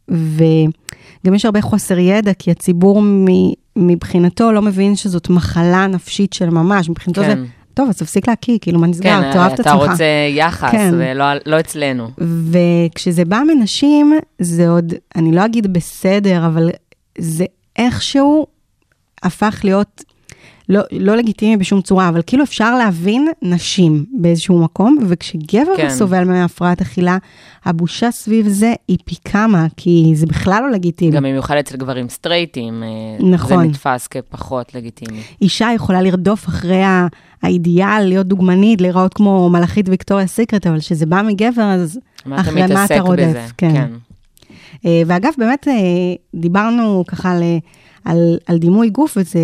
וגם 0.08 1.34
יש 1.34 1.44
הרבה 1.44 1.62
חוסר 1.62 1.98
ידע, 1.98 2.32
כי 2.38 2.50
הציבור 2.50 3.02
מ- 3.02 3.52
מבחינתו 3.76 4.52
לא 4.52 4.62
מבין 4.62 4.96
שזאת 4.96 5.30
מחלה 5.30 5.86
נפשית 5.86 6.32
של 6.32 6.50
ממש, 6.50 6.88
מבחינתו 6.88 7.22
כן. 7.22 7.36
זה, 7.38 7.44
טוב, 7.74 7.88
אז 7.88 7.96
תפסיק 7.98 8.28
להקיא, 8.28 8.58
כאילו, 8.60 8.78
מה 8.80 8.86
נסגר, 8.86 9.20
כן, 9.22 9.32
תאהב 9.32 9.52
את 9.52 9.60
אתה 9.60 9.72
עצמך. 9.72 9.90
רוצה 9.90 10.04
יחס, 10.30 10.70
כן. 10.70 10.94
ולא 10.98 11.24
לא 11.46 11.60
אצלנו. 11.60 12.08
וכשזה 12.50 13.24
בא 13.24 13.40
מנשים, 13.48 14.18
זה 14.38 14.68
עוד, 14.68 14.94
אני 15.16 15.32
לא 15.32 15.44
אגיד 15.44 15.72
בסדר, 15.72 16.46
אבל 16.46 16.70
זה 17.18 17.44
איכשהו 17.76 18.46
הפך 19.22 19.60
להיות 19.64 20.04
לא, 20.70 20.80
לא 20.92 21.16
לגיטימי 21.16 21.56
בשום 21.56 21.80
צורה, 21.82 22.08
אבל 22.08 22.22
כאילו 22.26 22.44
אפשר 22.44 22.76
להבין 22.76 23.28
נשים 23.42 24.04
באיזשהו 24.12 24.62
מקום, 24.62 24.98
וכשגבר 25.08 25.76
כן. 25.76 25.90
סובל 25.90 26.24
מהפרעת 26.24 26.80
אכילה, 26.80 27.18
הבושה 27.64 28.10
סביב 28.10 28.48
זה 28.48 28.74
היא 28.88 28.98
פי 29.04 29.14
כמה, 29.24 29.66
כי 29.76 30.12
זה 30.14 30.26
בכלל 30.26 30.62
לא 30.62 30.70
לגיטימי. 30.70 31.10
גם 31.16 31.22
במיוחד 31.22 31.56
אצל 31.56 31.76
גברים 31.76 32.08
סטרייטים, 32.08 32.82
אה, 32.82 33.26
נכון. 33.26 33.62
זה 33.62 33.68
נתפס 33.68 34.06
כפחות 34.06 34.74
לגיטימי. 34.74 35.20
אישה 35.42 35.68
יכולה 35.74 36.02
לרדוף 36.02 36.48
אחרי 36.48 36.82
האידיאל, 37.42 38.04
להיות 38.04 38.26
דוגמנית, 38.26 38.80
להיראות 38.80 39.14
כמו 39.14 39.50
מלאכית 39.50 39.88
ויקטוריה 39.88 40.26
סיקרט, 40.26 40.66
אבל 40.66 40.80
כשזה 40.80 41.06
בא 41.06 41.22
מגבר, 41.22 41.62
אז 41.62 41.98
אחרי 42.32 42.66
מה 42.66 42.84
אתה 42.84 43.00
רודף? 43.00 43.26
בזה? 43.28 43.46
כן. 43.56 43.72
כן. 43.72 43.90
אה, 44.86 45.02
ואגב, 45.06 45.32
באמת 45.38 45.68
אה, 45.68 45.74
דיברנו 46.34 47.04
ככה 47.08 47.32
על, 47.32 47.42
על, 48.04 48.38
על 48.46 48.58
דימוי 48.58 48.90
גוף, 48.90 49.16
וזה, 49.16 49.40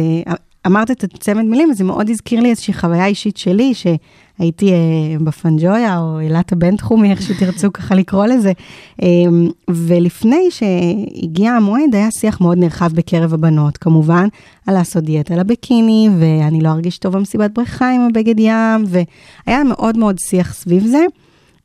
אמרת 0.66 0.90
את 0.90 1.04
הצמד 1.04 1.44
מילים, 1.44 1.70
וזה 1.70 1.84
מאוד 1.84 2.10
הזכיר 2.10 2.40
לי 2.40 2.50
איזושהי 2.50 2.74
חוויה 2.74 3.06
אישית 3.06 3.36
שלי, 3.36 3.72
שהייתי 3.74 4.72
אה, 4.72 4.76
בפנג'ויה, 5.20 5.98
או 5.98 6.20
אילת 6.20 6.52
הבינתחומי, 6.52 7.10
איך 7.10 7.22
שתרצו 7.22 7.72
ככה 7.72 7.94
לקרוא 7.94 8.26
לזה. 8.26 8.52
אה, 9.02 9.08
ולפני 9.70 10.48
שהגיע 10.50 11.52
המועד, 11.52 11.94
היה 11.94 12.08
שיח 12.10 12.40
מאוד 12.40 12.58
נרחב 12.58 12.92
בקרב 12.92 13.34
הבנות, 13.34 13.76
כמובן, 13.76 14.28
על 14.66 14.74
לעשות 14.74 15.04
דיאטה 15.04 15.36
לביקיני, 15.36 16.08
ואני 16.18 16.60
לא 16.60 16.68
ארגיש 16.68 16.98
טוב 16.98 17.16
במסיבת 17.16 17.50
בריכה 17.50 17.90
עם 17.90 18.00
הבגד 18.00 18.38
ים, 18.38 18.84
והיה 18.86 19.64
מאוד 19.64 19.98
מאוד 19.98 20.18
שיח 20.18 20.54
סביב 20.54 20.86
זה. 20.86 21.04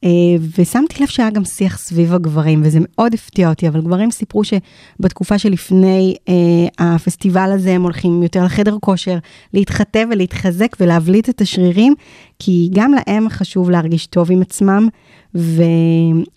אה, 0.03 0.09
ושמתי 0.57 1.03
לב 1.03 1.09
שהיה 1.09 1.29
גם 1.29 1.45
שיח 1.45 1.77
סביב 1.77 2.13
הגברים, 2.13 2.61
וזה 2.63 2.79
מאוד 2.81 3.13
הפתיע 3.13 3.49
אותי, 3.49 3.67
אבל 3.67 3.81
גברים 3.81 4.11
סיפרו 4.11 4.41
שבתקופה 4.43 5.37
שלפני 5.37 6.15
אה, 6.29 6.93
הפסטיבל 6.95 7.51
הזה 7.51 7.71
הם 7.71 7.83
הולכים 7.83 8.23
יותר 8.23 8.43
לחדר 8.43 8.77
כושר, 8.81 9.17
להתחטא 9.53 10.03
ולהתחזק 10.11 10.75
ולהבליט 10.79 11.29
את 11.29 11.41
השרירים, 11.41 11.93
כי 12.39 12.69
גם 12.73 12.91
להם 12.93 13.29
חשוב 13.29 13.69
להרגיש 13.69 14.07
טוב 14.07 14.31
עם 14.31 14.41
עצמם. 14.41 14.87
ו... 15.35 15.63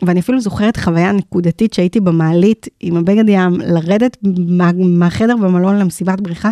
ואני 0.03 0.21
אפילו 0.21 0.41
זוכרת 0.41 0.77
חוויה 0.77 1.13
נקודתית 1.13 1.75
שהייתי 1.75 2.01
במעלית 2.01 2.69
עם 2.81 2.97
הבגד 2.97 3.29
ים, 3.29 3.61
לרדת 3.61 4.17
מה... 4.49 4.71
מהחדר 4.77 5.37
במלון 5.37 5.79
למסיבת 5.79 6.21
בריכה, 6.21 6.51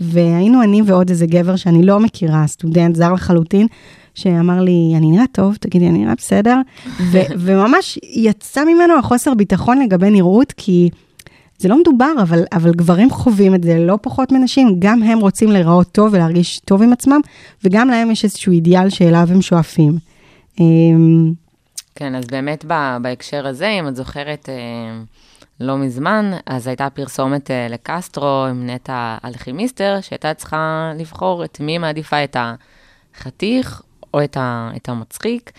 והיינו 0.00 0.62
אני 0.62 0.82
ועוד 0.86 1.10
איזה 1.10 1.26
גבר 1.26 1.56
שאני 1.56 1.82
לא 1.82 2.00
מכירה, 2.00 2.46
סטודנט 2.46 2.96
זר 2.96 3.12
לחלוטין, 3.12 3.66
שאמר 4.14 4.60
לי, 4.60 4.92
אני 4.96 5.10
נראה 5.10 5.24
טוב, 5.32 5.56
תגידי, 5.56 5.88
אני 5.88 5.98
נראה 5.98 6.14
בסדר, 6.14 6.56
ו- 6.86 7.32
וממש 7.44 7.98
יצא 8.02 8.64
ממנו 8.64 8.98
החוסר 8.98 9.34
ביטחון 9.34 9.78
לגבי 9.78 10.10
נראות, 10.10 10.52
כי 10.56 10.90
זה 11.58 11.68
לא 11.68 11.80
מדובר, 11.80 12.12
אבל, 12.22 12.44
אבל 12.52 12.72
גברים 12.72 13.10
חווים 13.10 13.54
את 13.54 13.62
זה 13.62 13.78
לא 13.78 13.98
פחות 14.02 14.32
מנשים, 14.32 14.76
גם 14.78 15.02
הם 15.02 15.18
רוצים 15.18 15.50
להיראות 15.50 15.92
טוב 15.92 16.12
ולהרגיש 16.12 16.58
טוב 16.58 16.82
עם 16.82 16.92
עצמם, 16.92 17.20
וגם 17.64 17.88
להם 17.88 18.10
יש 18.10 18.24
איזשהו 18.24 18.52
אידיאל 18.52 18.90
שאליו 18.90 19.28
הם 19.30 19.42
שואפים. 19.42 19.98
אמ, 20.60 21.32
כן, 21.94 22.14
אז 22.14 22.24
באמת 22.26 22.64
בהקשר 23.02 23.46
הזה, 23.46 23.68
אם 23.68 23.88
את 23.88 23.96
זוכרת, 23.96 24.48
אה, 24.48 25.02
לא 25.60 25.78
מזמן, 25.78 26.30
אז 26.46 26.66
הייתה 26.66 26.90
פרסומת 26.90 27.50
אה, 27.50 27.66
לקסטרו 27.70 28.44
עם 28.50 28.66
נטע 28.66 29.16
אלכימיסטר, 29.24 29.98
שהייתה 30.00 30.34
צריכה 30.34 30.92
לבחור 30.98 31.44
את 31.44 31.60
מי 31.60 31.78
מעדיפה 31.78 32.24
את 32.24 32.36
החתיך 33.16 33.82
או 34.14 34.24
את, 34.24 34.36
ה, 34.36 34.70
את 34.76 34.88
המצחיק. 34.88 35.52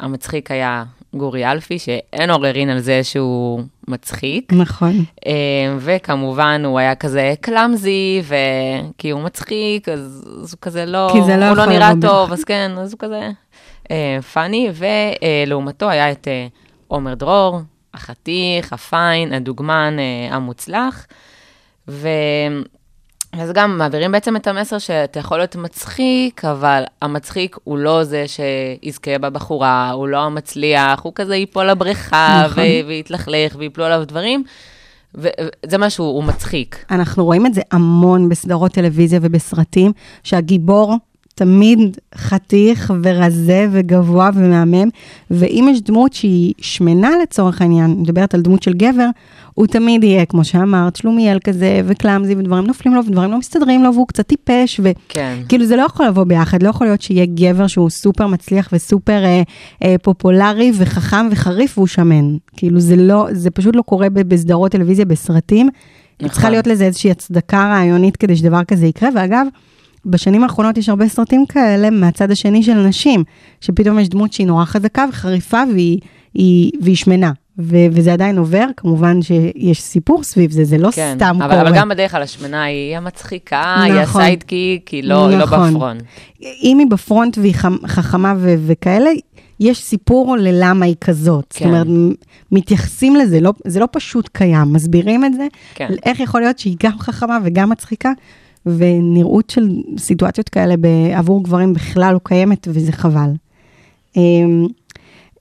המצחיק 0.00 0.50
היה 0.50 0.84
גורי 1.14 1.46
אלפי, 1.46 1.78
שאין 1.78 2.30
עוררין 2.30 2.70
על 2.70 2.78
זה 2.78 3.04
שהוא 3.04 3.62
מצחיק. 3.88 4.52
נכון. 4.52 5.04
אה, 5.26 5.32
וכמובן, 5.78 6.62
הוא 6.64 6.78
היה 6.78 6.94
כזה 6.94 7.34
קלאמזי, 7.40 8.22
וכי 8.22 9.10
הוא 9.10 9.22
מצחיק, 9.22 9.88
אז, 9.88 10.24
אז 10.42 10.52
הוא 10.52 10.58
כזה 10.60 10.86
לא... 10.86 11.10
כי 11.12 11.22
זה 11.22 11.36
לא 11.36 11.48
הוא 11.48 11.56
לא 11.56 11.66
נראה 11.66 11.90
לבוא 11.90 12.08
טוב. 12.08 12.32
אז 12.32 12.44
כן, 12.44 12.72
אז 12.78 12.92
הוא 12.92 12.98
כזה 12.98 13.30
אה, 13.90 14.18
פאני. 14.32 14.70
ולעומתו 14.74 15.90
היה 15.90 16.12
את 16.12 16.28
אה, 16.28 16.46
עומר 16.88 17.14
דרור, 17.14 17.60
החתיך, 17.94 18.72
הפיין, 18.72 19.32
הדוגמן 19.32 19.96
המוצלח. 20.30 21.06
ו... 21.88 22.08
אז 23.32 23.52
גם 23.52 23.78
מעבירים 23.78 24.12
בעצם 24.12 24.36
את 24.36 24.46
המסר 24.46 24.78
שאתה 24.78 25.18
יכול 25.20 25.38
להיות 25.38 25.56
מצחיק, 25.56 26.44
אבל 26.44 26.82
המצחיק 27.02 27.56
הוא 27.64 27.78
לא 27.78 28.04
זה 28.04 28.24
שיזכה 28.26 29.18
בבחורה, 29.18 29.90
הוא 29.90 30.08
לא 30.08 30.18
המצליח, 30.18 31.00
הוא 31.02 31.12
כזה 31.14 31.36
ייפול 31.36 31.70
לבריכה, 31.70 32.42
נכון. 32.46 32.64
ויתלכלך 32.86 33.56
ויפלו 33.58 33.84
עליו 33.84 34.04
דברים, 34.06 34.44
וזה 35.14 35.78
משהו, 35.78 36.04
הוא 36.04 36.24
מצחיק. 36.24 36.84
אנחנו 36.90 37.24
רואים 37.24 37.46
את 37.46 37.54
זה 37.54 37.60
המון 37.70 38.28
בסדרות 38.28 38.72
טלוויזיה 38.72 39.18
ובסרטים, 39.22 39.92
שהגיבור 40.22 40.96
תמיד 41.38 41.98
חתיך 42.14 42.92
ורזה 43.02 43.66
וגבוה 43.70 44.30
ומהמם, 44.34 44.88
ואם 45.30 45.68
יש 45.70 45.80
דמות 45.80 46.12
שהיא 46.12 46.54
שמנה 46.60 47.10
לצורך 47.22 47.62
העניין, 47.62 47.90
מדברת 47.90 48.34
על 48.34 48.40
דמות 48.40 48.62
של 48.62 48.72
גבר, 48.72 49.08
הוא 49.54 49.66
תמיד 49.66 50.04
יהיה, 50.04 50.26
כמו 50.26 50.44
שאמרת, 50.44 50.96
שלומיאל 50.96 51.38
כזה, 51.38 51.80
וקלאמזי, 51.84 52.34
ודברים 52.34 52.66
נופלים 52.66 52.94
לו, 52.94 53.06
ודברים 53.06 53.30
לא 53.30 53.38
מסתדרים 53.38 53.82
לו, 53.82 53.94
והוא 53.94 54.08
קצת 54.08 54.26
טיפש, 54.26 54.80
ו... 54.84 54.90
כן. 55.08 55.38
כאילו 55.48 55.66
זה 55.66 55.76
לא 55.76 55.82
יכול 55.82 56.06
לבוא 56.06 56.24
ביחד, 56.24 56.62
לא 56.62 56.68
יכול 56.68 56.86
להיות 56.86 57.02
שיהיה 57.02 57.26
גבר 57.26 57.66
שהוא 57.66 57.90
סופר 57.90 58.26
מצליח 58.26 58.68
וסופר 58.72 59.24
אה, 59.24 59.42
אה, 59.84 59.96
פופולרי 60.02 60.72
וחכם 60.74 61.28
וחריף 61.30 61.78
והוא 61.78 61.86
שמן. 61.86 62.36
כאילו 62.56 62.80
זה 62.80 62.96
לא, 62.96 63.26
זה 63.32 63.50
פשוט 63.50 63.76
לא 63.76 63.82
קורה 63.82 64.10
בסדרות 64.10 64.72
טלוויזיה, 64.72 65.04
בסרטים. 65.04 65.68
נכון. 66.20 66.28
צריכה 66.28 66.50
להיות 66.50 66.66
לזה 66.66 66.84
איזושהי 66.84 67.10
הצדקה 67.10 67.68
רעיונית 67.68 68.16
כדי 68.16 68.36
שדבר 68.36 68.64
כזה 68.64 68.86
יקרה, 68.86 69.08
ואגב, 69.14 69.46
בשנים 70.06 70.42
האחרונות 70.42 70.78
יש 70.78 70.88
הרבה 70.88 71.08
סרטים 71.08 71.46
כאלה 71.48 71.90
מהצד 71.90 72.30
השני 72.30 72.62
של 72.62 72.74
נשים, 72.74 73.24
שפתאום 73.60 73.98
יש 73.98 74.08
דמות 74.08 74.32
שהיא 74.32 74.46
נורא 74.46 74.64
חזקה 74.64 75.04
וחריפה 75.08 75.62
והיא, 75.74 75.98
היא, 76.34 76.70
והיא 76.80 76.96
שמנה. 76.96 77.32
ו- 77.58 77.86
וזה 77.92 78.12
עדיין 78.12 78.38
עובר, 78.38 78.64
כמובן 78.76 79.22
שיש 79.22 79.80
סיפור 79.82 80.22
סביב 80.22 80.50
זה, 80.50 80.64
זה 80.64 80.78
לא 80.78 80.90
כן, 80.90 81.12
סתם 81.16 81.36
אבל, 81.42 81.50
קורה. 81.50 81.62
אבל 81.68 81.76
גם 81.78 81.88
בדרך 81.88 82.10
כלל 82.10 82.22
השמנה 82.22 82.62
היא 82.62 82.96
המצחיקה, 82.96 83.74
היא 83.82 83.92
נכון. 83.94 84.20
ה 84.22 84.29
sidekick, 84.29 84.88
היא 84.88 85.04
לא, 85.04 85.28
היא 85.28 85.38
לא 85.38 85.44
נכון. 85.44 85.70
ב 85.74 85.78
front. 85.78 86.02
אם 86.42 86.78
היא 86.78 86.86
ב 86.90 86.98
front 86.98 87.38
והיא 87.38 87.54
חכ- 87.54 87.86
חכמה 87.86 88.34
ו- 88.38 88.54
וכאלה, 88.66 89.10
יש 89.60 89.78
סיפור 89.78 90.36
ללמה 90.36 90.86
היא 90.86 90.94
כזאת. 91.00 91.44
כן. 91.50 91.64
זאת 91.64 91.86
אומרת, 91.86 91.86
מתייחסים 92.52 93.16
לזה, 93.16 93.40
לא, 93.40 93.52
זה 93.66 93.80
לא 93.80 93.88
פשוט 93.92 94.28
קיים, 94.32 94.72
מסבירים 94.72 95.24
את 95.24 95.34
זה, 95.34 95.46
כן. 95.74 95.88
איך 96.06 96.20
יכול 96.20 96.40
להיות 96.40 96.58
שהיא 96.58 96.76
גם 96.82 96.98
חכמה 96.98 97.38
וגם 97.44 97.70
מצחיקה, 97.70 98.12
ונראות 98.66 99.50
של 99.50 99.68
סיטואציות 99.98 100.48
כאלה 100.48 100.74
עבור 101.14 101.44
גברים 101.44 101.72
בכלל 101.72 102.14
לא 102.14 102.20
קיימת, 102.22 102.68
וזה 102.70 102.92
חבל. 102.92 103.30
אמ, 104.16 104.66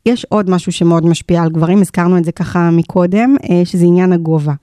יש 0.06 0.26
עוד 0.30 0.50
משהו 0.50 0.72
שמאוד 0.72 1.06
משפיע 1.06 1.44
על 1.44 1.50
גברים, 1.50 1.82
הזכרנו 1.82 2.18
את 2.18 2.26
זה 2.26 2.32
ככה 2.32 2.70
מקודם, 2.72 3.36
אה, 3.50 3.62
שזה 3.66 3.86
עניין 3.86 4.12
הגובה. 4.12 4.54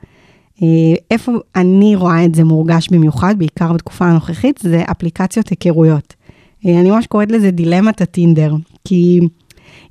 אה, 0.63 0.67
איפה 1.11 1.33
אני 1.57 1.97
רואה 1.97 2.25
את 2.25 2.35
זה 2.35 2.45
מורגש 2.45 2.89
במיוחד, 2.91 3.35
בעיקר 3.39 3.73
בתקופה 3.73 4.05
הנוכחית, 4.05 4.61
זה 4.63 4.83
אפליקציות 4.91 5.49
היכרויות. 5.49 6.15
אה, 6.67 6.81
אני 6.81 6.91
ממש 6.91 7.07
קוראת 7.07 7.33
לזה 7.33 7.51
דילמת 7.51 8.01
הטינדר, 8.01 8.55
כי 8.85 9.21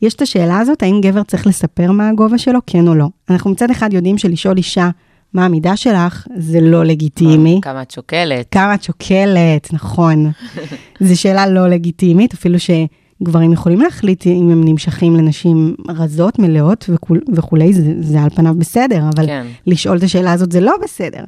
יש 0.02 0.14
את 0.14 0.22
השאלה 0.22 0.60
הזאת, 0.60 0.84
האם 0.84 1.02
גבר 1.02 1.24
צריך 1.24 1.48
לספר 1.48 1.92
מה 1.92 2.10
הגובה 2.10 2.38
שלו, 2.38 2.60
כן 2.68 2.88
או 2.88 2.96
לא. 2.96 3.08
אנחנו 3.30 3.52
מצד 3.52 3.72
אחד 3.72 3.94
יודעים 3.94 4.18
שלשאול 4.18 4.58
אישה 4.58 4.90
מה 5.34 5.46
המידה 5.46 5.76
שלך, 5.76 6.28
זה 6.38 6.62
לא 6.62 6.84
לגיטימי. 6.84 7.60
כמה 7.62 7.82
את 7.82 7.92
שוקלת. 7.92 8.48
כמה 8.52 8.74
את 8.74 8.84
שוקלת, 8.84 9.74
נכון. 9.74 10.32
זו 11.00 11.22
שאלה 11.22 11.48
לא 11.48 11.68
לגיטימית, 11.68 12.34
אפילו 12.34 12.58
שגברים 12.60 13.54
יכולים 13.54 13.80
להחליט 13.80 14.28
אם 14.28 14.50
הם 14.52 14.64
נמשכים 14.64 15.16
לנשים 15.16 15.76
רזות, 15.90 16.40
מלאות 16.40 16.86
וכול, 16.90 17.20
וכולי, 17.36 17.74
זה, 17.74 17.94
זה 18.00 18.22
על 18.22 18.30
פניו 18.30 18.54
בסדר, 18.58 19.04
אבל 19.16 19.26
כן. 19.26 19.48
לשאול 19.68 19.98
את 19.98 20.04
השאלה 20.04 20.32
הזאת 20.32 20.52
זה 20.52 20.62
לא 20.62 20.74
בסדר. 20.84 21.24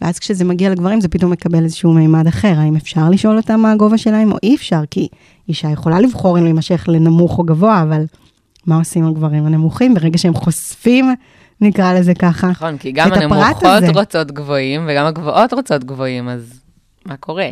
ואז 0.00 0.18
כשזה 0.18 0.44
מגיע 0.44 0.70
לגברים 0.70 1.00
זה 1.00 1.08
פתאום 1.08 1.30
מקבל 1.30 1.64
איזשהו 1.64 1.92
מימד 1.92 2.26
אחר, 2.26 2.54
האם 2.56 2.76
אפשר 2.76 3.10
לשאול 3.10 3.36
אותם 3.36 3.60
מה 3.60 3.72
הגובה 3.72 3.98
שלהם 3.98 4.32
או 4.32 4.36
אי 4.42 4.54
אפשר, 4.54 4.80
כי 4.90 5.08
אישה 5.48 5.70
יכולה 5.70 6.00
לבחור 6.00 6.38
אם 6.38 6.44
להימשך 6.44 6.84
לנמוך 6.88 7.38
או 7.38 7.44
גבוה, 7.44 7.82
אבל 7.82 8.04
מה 8.66 8.78
עושים 8.78 9.06
הגברים 9.06 9.46
הנמוכים 9.46 9.94
ברגע 9.94 10.18
שהם 10.18 10.34
חושפים, 10.34 11.14
נקרא 11.60 11.94
לזה 11.94 12.14
ככה, 12.14 12.46
נכון, 12.46 12.78
כי 12.78 12.92
גם 12.92 13.12
הנמוכות. 13.12 13.62
רוצות 13.94 14.32
גבוהים, 14.32 14.86
וגם 14.88 15.06
הגבוהות 15.06 15.52
רוצות 15.52 15.84
גבוהים, 15.84 16.28
אז 16.28 16.60
מה 17.06 17.16
קורה? 17.16 17.48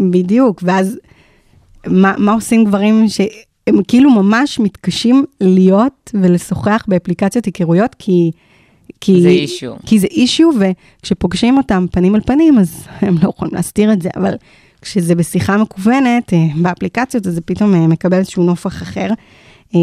בדיוק, 0.00 0.60
ואז 0.62 0.98
מה, 1.86 2.14
מה 2.18 2.32
עושים 2.32 2.64
גברים 2.64 3.08
שהם 3.08 3.82
כאילו 3.88 4.10
ממש 4.10 4.58
מתקשים 4.58 5.24
להיות 5.40 6.10
ולשוחח 6.14 6.84
באפליקציות 6.88 7.44
היכרויות, 7.44 7.94
כי... 7.98 8.30
כי 9.00 9.22
זה 9.22 9.28
אישיו. 9.28 9.74
כי 9.86 9.98
זה 9.98 10.06
אישיו, 10.06 10.48
וכשפוגשים 10.60 11.56
אותם 11.56 11.86
פנים 11.92 12.14
אל 12.14 12.20
פנים, 12.20 12.58
אז 12.58 12.86
הם 13.00 13.14
לא 13.22 13.28
יכולים 13.28 13.54
להסתיר 13.54 13.92
את 13.92 14.02
זה, 14.02 14.08
אבל 14.16 14.34
כשזה 14.82 15.14
בשיחה 15.14 15.56
מקוונת, 15.56 16.32
אה, 16.32 16.38
באפליקציות, 16.62 17.26
אז 17.26 17.34
זה 17.34 17.40
פתאום 17.40 17.74
אה, 17.74 17.86
מקבל 17.86 18.18
איזשהו 18.18 18.44
נופח 18.44 18.82
אחר. 18.82 19.08
אה, 19.74 19.80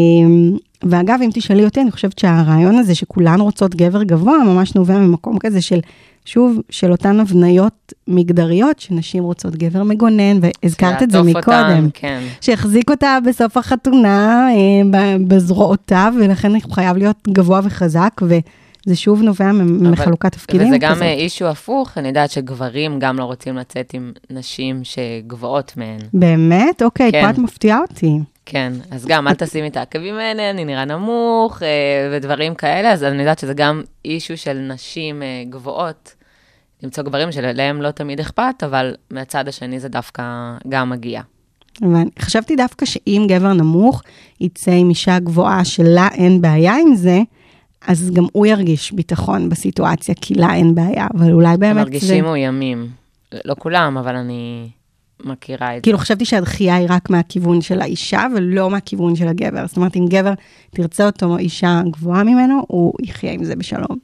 ואגב, 0.82 1.18
אם 1.24 1.30
תשאלי 1.34 1.64
אותי, 1.64 1.80
אני 1.80 1.90
חושבת 1.90 2.18
שהרעיון 2.18 2.74
הזה 2.74 2.94
שכולן 2.94 3.40
רוצות 3.40 3.74
גבר 3.74 4.02
גבוה, 4.02 4.38
ממש 4.44 4.74
נובע 4.74 4.98
ממקום 4.98 5.38
כזה 5.38 5.62
של, 5.62 5.80
שוב, 6.24 6.60
של 6.70 6.92
אותן 6.92 7.20
הבניות 7.20 7.92
מגדריות, 8.08 8.80
שנשים 8.80 9.24
רוצות 9.24 9.56
גבר 9.56 9.82
מגונן, 9.82 10.38
והזכרת 10.40 11.02
את 11.02 11.10
זה 11.10 11.22
מקודם. 11.22 11.72
אותם, 11.76 11.88
כן. 11.94 12.20
שהחזיק 12.40 12.90
אותה 12.90 13.18
בסוף 13.26 13.56
החתונה 13.56 14.48
אה, 14.50 15.16
בזרועותיו, 15.28 16.14
ולכן 16.20 16.52
הוא 16.52 16.72
חייב 16.72 16.96
להיות 16.96 17.28
גבוה 17.28 17.60
וחזק, 17.64 18.20
וזה 18.22 18.96
שוב 18.96 19.22
נובע 19.22 19.52
מחלוקת 19.52 20.32
תפקידים. 20.32 20.66
וזה 20.66 20.78
גם 20.78 20.92
כזאת. 20.92 21.02
אה, 21.02 21.12
אישו 21.12 21.46
הפוך, 21.46 21.98
אני 21.98 22.08
יודעת 22.08 22.30
שגברים 22.30 22.98
גם 22.98 23.18
לא 23.18 23.24
רוצים 23.24 23.56
לצאת 23.56 23.94
עם 23.94 24.12
נשים 24.30 24.80
שגבוהות 24.82 25.72
מהן. 25.76 26.00
באמת? 26.12 26.82
אוקיי, 26.82 27.12
כן. 27.12 27.22
פה 27.22 27.30
את 27.30 27.38
מפתיעה 27.38 27.78
אותי. 27.78 28.18
כן, 28.46 28.72
אז 28.90 29.06
גם 29.06 29.28
אל 29.28 29.34
תשימי 29.34 29.68
את 29.68 29.76
העקבים 29.76 30.14
האלה, 30.14 30.50
אני 30.50 30.64
נראה 30.64 30.84
נמוך, 30.84 31.62
אה, 31.62 31.68
ודברים 32.12 32.54
כאלה, 32.54 32.92
אז 32.92 33.04
אני 33.04 33.18
יודעת 33.18 33.38
שזה 33.38 33.54
גם 33.54 33.82
אישו 34.04 34.36
של 34.36 34.58
נשים 34.58 35.22
אה, 35.22 35.42
גבוהות, 35.50 36.14
למצוא 36.82 37.04
גברים 37.04 37.32
שלהם 37.32 37.82
לא 37.82 37.90
תמיד 37.90 38.20
אכפת, 38.20 38.62
אבל 38.64 38.94
מהצד 39.10 39.48
השני 39.48 39.80
זה 39.80 39.88
דווקא 39.88 40.22
גם 40.68 40.90
מגיע. 40.90 41.20
וחשבתי 41.82 42.56
דווקא 42.56 42.86
שאם 42.86 43.26
גבר 43.28 43.52
נמוך 43.52 44.02
יצא 44.40 44.70
עם 44.70 44.88
אישה 44.90 45.18
גבוהה 45.18 45.64
שלה 45.64 46.08
אין 46.14 46.40
בעיה 46.40 46.74
עם 46.76 46.94
זה, 46.94 47.20
אז 47.86 48.10
גם 48.12 48.24
הוא 48.32 48.46
ירגיש 48.46 48.92
ביטחון 48.92 49.48
בסיטואציה, 49.48 50.14
כי 50.20 50.34
לה 50.34 50.54
אין 50.54 50.74
בעיה, 50.74 51.06
אבל 51.14 51.32
אולי 51.32 51.48
הם 51.48 51.60
באמת 51.60 51.74
זה... 51.74 51.80
מרגישים 51.80 52.24
מאוימים. 52.24 52.88
לא 53.44 53.54
כולם, 53.58 53.98
אבל 53.98 54.16
אני 54.16 54.68
מכירה 55.24 55.70
את 55.70 55.76
זה. 55.76 55.82
כאילו 55.82 55.98
חשבתי 55.98 56.24
שהדחייה 56.24 56.76
היא 56.76 56.86
רק 56.90 57.10
מהכיוון 57.10 57.60
של 57.60 57.80
האישה 57.80 58.26
ולא 58.36 58.70
מהכיוון 58.70 59.16
של 59.16 59.28
הגבר. 59.28 59.66
זאת 59.66 59.76
אומרת, 59.76 59.96
אם 59.96 60.06
גבר 60.08 60.32
תרצה 60.70 61.06
אותו 61.06 61.38
אישה 61.38 61.80
גבוהה 61.90 62.24
ממנו, 62.24 62.64
הוא 62.68 62.92
יחיה 63.02 63.32
עם 63.32 63.44
זה 63.44 63.56
בשלום. 63.56 63.98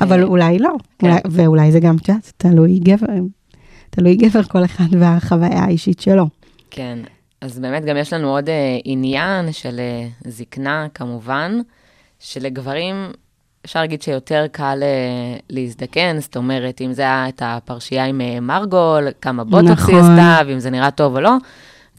אבל 0.00 0.22
אולי 0.22 0.58
לא, 0.58 0.70
כן. 0.98 1.06
אולי, 1.06 1.20
ואולי 1.30 1.72
זה 1.72 1.80
גם, 1.80 1.96
את 1.96 2.08
יודעת, 2.08 2.32
תלוי 2.36 2.78
גבר, 2.78 3.06
תלוי 3.90 4.16
גבר 4.16 4.42
כל 4.42 4.64
אחד 4.64 4.84
והחוויה 4.98 5.64
האישית 5.64 6.00
שלו. 6.00 6.26
כן, 6.70 6.98
אז 7.40 7.58
באמת 7.58 7.84
גם 7.84 7.96
יש 7.96 8.12
לנו 8.12 8.28
עוד 8.28 8.48
אה, 8.48 8.78
עניין 8.84 9.52
של 9.52 9.80
אה, 9.80 10.08
זקנה, 10.30 10.86
כמובן, 10.94 11.60
שלגברים 12.18 12.94
אפשר 13.64 13.80
להגיד 13.80 14.02
שיותר 14.02 14.46
קל 14.52 14.78
אה, 14.82 15.38
להזדקן, 15.50 16.20
זאת 16.20 16.36
אומרת, 16.36 16.80
אם 16.80 16.92
זה 16.92 17.02
היה 17.02 17.28
את 17.28 17.42
הפרשייה 17.44 18.04
עם 18.04 18.20
אה, 18.20 18.40
מרגול, 18.40 19.08
כמה 19.20 19.44
בוטוקס 19.44 19.88
היא 19.88 19.96
נכון. 19.96 20.18
עשתה, 20.18 20.40
ואם 20.46 20.58
זה 20.58 20.70
נראה 20.70 20.90
טוב 20.90 21.16
או 21.16 21.20
לא, 21.20 21.32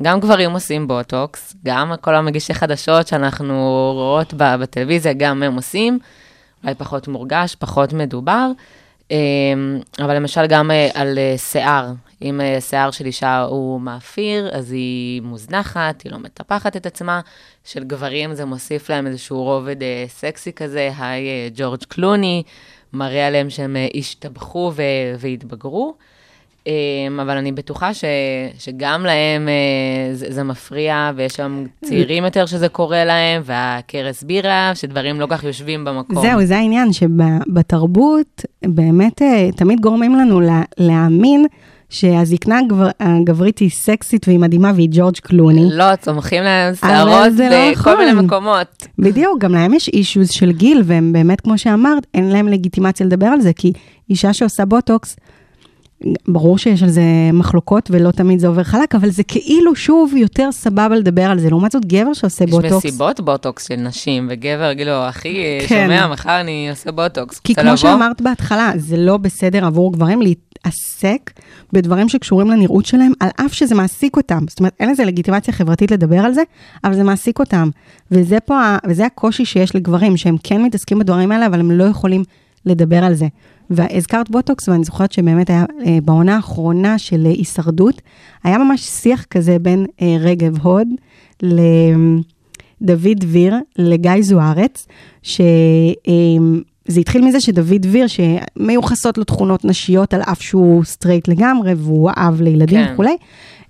גם 0.02 0.20
גברים 0.20 0.52
עושים 0.52 0.88
בוטוקס, 0.88 1.56
גם 1.66 1.94
כל 2.02 2.16
המגישי 2.16 2.54
חדשות 2.54 3.08
שאנחנו 3.08 3.54
רואות 3.94 4.34
בטלוויזיה, 4.38 5.14
גם 5.14 5.44
הם 5.44 5.56
עושים, 5.56 6.00
אולי 6.64 6.76
פחות 6.76 7.08
מורגש, 7.08 7.56
פחות 7.56 7.94
מדובר. 7.94 8.52
אה, 9.12 9.18
אבל 10.00 10.16
למשל 10.16 10.46
גם 10.46 10.72
על 10.94 11.20
שיער, 11.38 11.92
אם 12.22 12.42
אה, 12.42 12.62
שיער 12.62 12.92
של 12.92 13.06
אישה 13.06 13.42
הוא 13.42 13.82
מאפיר, 13.82 14.50
אז 14.54 14.72
היא 14.72 15.22
מוזנחת, 15.22 16.02
היא 16.02 16.12
לא 16.12 16.20
מטפחת 16.20 16.76
את 16.78 16.86
עצמה. 16.86 17.22
של 17.64 17.84
גברים 17.84 18.34
זה 18.34 18.46
מוסיף 18.46 18.90
להם 18.90 19.08
איזשהו 19.08 19.44
רובד 19.44 19.84
אה, 19.84 20.04
סקסי 20.08 20.52
כזה, 20.54 20.92
היי 21.00 21.28
אה, 21.28 21.48
ג'ורג' 21.56 21.84
קלוני, 21.88 22.44
מראה 22.94 23.28
עליהם 23.28 23.50
שהם 23.50 23.76
השתבחו 23.98 24.72
ו- 24.76 24.82
והתבגרו. 25.20 25.94
אה, 26.68 26.74
אבל 27.22 27.38
אני 27.38 27.52
בטוחה 27.52 27.94
ש- 27.94 28.04
שגם 28.60 29.06
להם 29.06 29.50
זה, 30.14 30.26
זה 30.30 30.44
מפריע, 30.44 31.12
ויש 31.16 31.34
שם 31.34 31.64
צעירים 31.86 32.26
יותר 32.26 32.46
שזה 32.46 32.70
קורה 32.70 33.06
להם, 33.06 33.42
והכרס 33.46 34.24
בירה, 34.24 34.72
שדברים 34.76 35.20
לא 35.20 35.28
כך 35.30 35.44
יושבים 35.44 35.86
במקום. 35.86 36.22
זהו, 36.22 36.46
זה 36.46 36.58
העניין, 36.58 36.94
שבתרבות 36.94 38.42
באמת 38.66 39.22
תמיד 39.56 39.80
גורמים 39.80 40.16
לנו 40.16 40.42
לה, 40.42 40.62
להאמין 40.78 41.46
שהזקנה 41.92 42.60
הגבר, 42.60 42.90
הגברית 43.00 43.58
היא 43.60 43.70
סקסית 43.70 44.28
והיא 44.28 44.40
מדהימה 44.40 44.72
והיא 44.76 44.90
ג'ורג' 44.92 45.18
קלוני. 45.18 45.70
לא, 45.72 45.96
צומחים 45.96 46.44
להם 46.44 46.76
שערות 46.76 47.34
זה 47.34 47.50
לא 47.50 47.72
בכל 47.72 47.98
מיני 47.98 48.12
נכון. 48.12 48.26
מקומות. 48.26 48.88
בדיוק, 49.00 49.40
גם 49.40 49.54
להם 49.54 49.74
יש 49.74 49.88
אישוז 49.88 50.30
של 50.30 50.52
גיל, 50.52 50.82
והם 50.86 51.14
באמת, 51.14 51.42
כמו 51.42 51.58
שאמרת, 51.58 52.08
אין 52.14 52.30
להם 52.30 52.48
לגיטימציה 52.48 53.06
לדבר 53.06 53.26
על 53.26 53.42
זה, 53.42 53.54
כי 53.54 53.74
אישה 54.10 54.34
שעושה 54.34 54.66
בוטוקס, 54.66 55.16
ברור 56.28 56.58
שיש 56.58 56.84
על 56.84 56.90
זה 56.90 57.02
מחלוקות 57.34 57.90
ולא 57.92 58.12
תמיד 58.12 58.40
זה 58.40 58.48
עובר 58.48 58.64
חלק, 58.64 58.96
אבל 58.96 59.10
זה 59.10 59.24
כאילו 59.24 59.76
שוב 59.76 60.14
יותר 60.18 60.52
סבבה 60.52 60.96
לדבר 60.96 61.24
על 61.24 61.40
זה. 61.40 61.50
לעומת 61.50 61.72
זאת, 61.72 61.86
גבר 61.86 62.14
שעושה 62.14 62.44
יש 62.44 62.52
בוטוקס, 62.52 62.86
מסיבות 62.86 63.20
בוטוקס 63.20 63.68
של 63.68 63.76
נשים, 63.76 64.28
וגבר, 64.30 64.76
כאילו, 64.76 65.10
אחי, 65.10 65.60
כן. 65.68 65.84
שומע, 65.84 66.08
מחר 66.08 66.42
אני 66.42 66.70
עושה 66.70 66.92
בוטוקס. 66.92 67.40
כי 67.40 67.56
כמו 67.56 67.64
לבוא? 67.64 67.76
שאמרת 67.76 68.22
בהתחלה, 68.22 68.72
זה 68.76 68.98
לא 68.98 69.18
בסדר 69.18 69.66
עבור 69.66 69.94
גברים 69.94 70.22
להתעסק 70.22 71.32
בדברים 71.74 72.10
שקשורים 72.10 72.52
לנראות 72.52 72.86
שלהם, 72.86 73.12
על 73.20 73.30
אף 73.46 73.54
שזה 73.54 73.76
מעסיק 73.76 74.18
אותם. 74.18 74.46
זאת 74.50 74.60
אומרת, 74.60 74.74
אין 74.80 74.90
לזה 74.90 75.06
לגיטימציה 75.06 75.54
חברתית 75.54 75.92
לדבר 75.92 76.20
על 76.20 76.34
זה, 76.34 76.42
אבל 76.84 76.94
זה 76.94 77.04
מעסיק 77.04 77.40
אותם. 77.40 77.70
וזה 78.12 78.40
פה, 78.40 78.76
וזה 78.88 79.06
הקושי 79.06 79.46
שיש 79.46 79.76
לגברים, 79.76 80.18
שהם 80.18 80.36
כן 80.44 80.64
מתעסקים 80.64 81.00
בדברים 81.00 81.32
האלה, 81.32 81.46
אבל 81.46 81.60
הם 81.60 81.72
לא 81.72 81.84
יכולים 81.84 82.24
לדבר 82.66 83.04
על 83.04 83.14
זה. 83.14 83.28
והזכרת 83.70 84.30
בוטוקס, 84.30 84.70
ואני 84.70 84.84
זוכרת 84.84 85.12
שבאמת 85.12 85.50
היה 85.50 85.66
אה, 85.86 85.98
בעונה 86.04 86.36
האחרונה 86.36 86.98
של 86.98 87.26
אה, 87.26 87.32
הישרדות, 87.32 88.02
היה 88.44 88.58
ממש 88.58 88.82
שיח 88.82 89.24
כזה 89.24 89.60
בין 89.60 89.86
אה, 90.02 90.16
רגב 90.20 90.58
הוד 90.58 90.88
לדוד 91.42 93.18
דביר, 93.20 93.56
לגיא 93.78 94.22
זוארץ, 94.22 94.88
ש... 95.24 95.42
אה, 96.08 96.62
זה 96.88 97.00
התחיל 97.00 97.26
מזה 97.26 97.40
שדוד 97.40 97.82
דביר, 97.82 98.06
שמיוחסות 98.08 99.18
לו 99.18 99.24
תכונות 99.24 99.66
נשיות 99.66 100.14
על 100.14 100.22
אף 100.22 100.42
שהוא 100.42 100.84
סטרייט 100.84 101.28
לגמרי, 101.28 101.74
והוא 101.78 102.12
אב 102.18 102.42
לילדים 102.42 102.86
כן. 102.86 102.92
וכולי, 102.94 103.16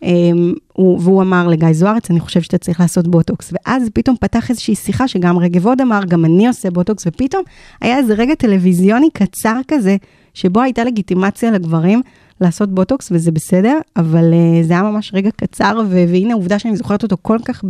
אמ, 0.03 0.53
הוא- 0.73 0.99
והוא 1.01 1.21
אמר 1.21 1.47
לגיא 1.47 1.73
זוארץ, 1.73 2.11
אני 2.11 2.19
חושב 2.19 2.41
שאתה 2.41 2.57
צריך 2.57 2.79
לעשות 2.79 3.07
בוטוקס. 3.07 3.53
ואז 3.53 3.89
פתאום 3.93 4.15
פתח 4.21 4.49
איזושהי 4.49 4.75
שיחה 4.75 5.07
שגם 5.07 5.37
רגב 5.37 5.67
עוד 5.67 5.81
אמר, 5.81 5.99
גם 6.07 6.25
אני 6.25 6.47
עושה 6.47 6.71
בוטוקס, 6.71 7.07
ופתאום 7.07 7.43
היה 7.81 7.97
איזה 7.97 8.13
רגע 8.13 8.35
טלוויזיוני 8.35 9.09
קצר 9.13 9.59
כזה, 9.67 9.95
שבו 10.33 10.61
הייתה 10.61 10.83
לגיטימציה 10.83 11.51
לגברים 11.51 12.01
לעשות 12.41 12.69
בוטוקס, 12.69 13.09
וזה 13.11 13.31
בסדר, 13.31 13.77
אבל 13.97 14.33
uh, 14.33 14.65
זה 14.65 14.73
היה 14.73 14.83
ממש 14.83 15.11
רגע 15.13 15.29
קצר, 15.35 15.81
והנה 15.89 16.31
העובדה 16.33 16.59
שאני 16.59 16.75
זוכרת 16.77 17.03
אותו 17.03 17.17
כל 17.21 17.37
כך 17.45 17.63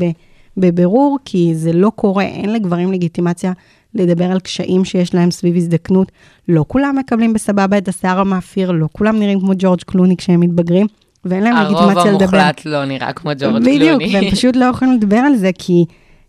בבירור, 0.58 1.18
כי 1.26 1.52
זה 1.56 1.74
לא 1.74 1.92
קורה, 1.96 2.24
אין 2.24 2.54
לגברים 2.54 2.92
לגיטימציה 2.92 3.52
לדבר 3.96 4.26
על 4.26 4.40
קשיים 4.40 4.86
שיש 4.86 5.14
להם 5.14 5.32
סביב 5.32 5.56
הזדקנות. 5.56 6.12
לא 6.48 6.66
כולם 6.68 6.96
מקבלים 7.00 7.34
בסבבה 7.34 7.78
את 7.78 7.88
השיער 7.88 8.20
המאפיר, 8.20 8.72
לא 8.72 8.88
כולם 8.92 9.20
נראים 9.20 9.40
כמו 9.40 9.52
ג'ורג' 9.58 9.82
קלוני 9.82 10.18
כשהם 10.18 10.40
מתבגרים, 10.40 10.88
ואין 11.26 11.44
להם 11.44 11.56
הרוב 11.56 11.76
לגיטימציה 11.76 12.12
לדבר. 12.12 12.38
המוחלט 12.38 12.66
לא 12.66 12.86
נראה 12.86 13.14
כמו 13.14 13.32
ג'ורג' 13.40 13.64
קלוני. 13.64 13.80
בדיוק, 13.80 14.02
והם 14.14 14.32
פשוט 14.34 14.56
לא 14.56 14.66
יכולים 14.66 14.94
לדבר 14.94 15.18
על 15.18 15.36
זה, 15.36 15.50
כי, 15.58 15.86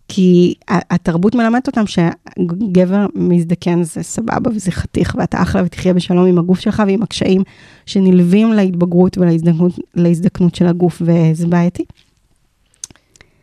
כי 0.08 0.54
התרבות 0.68 1.34
מלמדת 1.34 1.66
אותם 1.66 1.84
שגבר 1.86 3.06
מזדקן 3.14 3.82
זה 3.82 4.02
סבבה 4.02 4.50
וזה 4.54 4.70
חתיך, 4.70 5.14
ואתה 5.18 5.42
אחלה 5.42 5.62
ותחיה 5.64 5.94
בשלום 5.94 6.26
עם 6.26 6.38
הגוף 6.38 6.60
שלך 6.60 6.82
ועם 6.86 7.02
הקשיים 7.02 7.42
שנלווים 7.86 8.52
להתבגרות 8.52 9.18
ולהזדקנות 9.18 9.72
להזדקנות 9.94 10.54
של 10.54 10.66
הגוף, 10.66 11.02
וזה 11.04 11.46
בעייתי. 11.46 11.84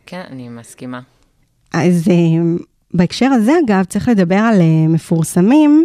כן, 0.06 0.22
אני 0.30 0.48
מסכימה. 0.48 1.00
אז 1.72 2.08
אה, 2.08 2.14
בהקשר 2.94 3.26
הזה, 3.26 3.52
אגב, 3.66 3.84
צריך 3.84 4.08
לדבר 4.08 4.34
על 4.36 4.60
אה, 4.60 4.88
מפורסמים, 4.88 5.84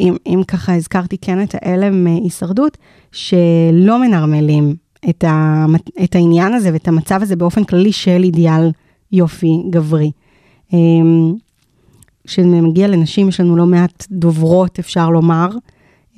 אם, 0.00 0.16
אם 0.26 0.42
ככה 0.48 0.74
הזכרתי 0.74 1.18
כן 1.18 1.42
את 1.42 1.54
ההלם 1.54 2.06
אה, 2.06 2.12
הישרדות, 2.12 2.78
שלא 3.12 3.98
מנרמלים 4.00 4.74
את, 5.08 5.24
ה, 5.24 5.64
את 6.04 6.14
העניין 6.14 6.52
הזה 6.52 6.72
ואת 6.72 6.88
המצב 6.88 7.22
הזה 7.22 7.36
באופן 7.36 7.64
כללי 7.64 7.92
של 7.92 8.20
אידיאל 8.24 8.70
יופי 9.12 9.62
גברי. 9.70 10.10
אה, 10.74 10.78
כשזה 12.26 12.46
מגיע 12.46 12.88
לנשים, 12.88 13.28
יש 13.28 13.40
לנו 13.40 13.56
לא 13.56 13.66
מעט 13.66 14.06
דוברות, 14.10 14.78
אפשר 14.78 15.10
לומר, 15.10 15.48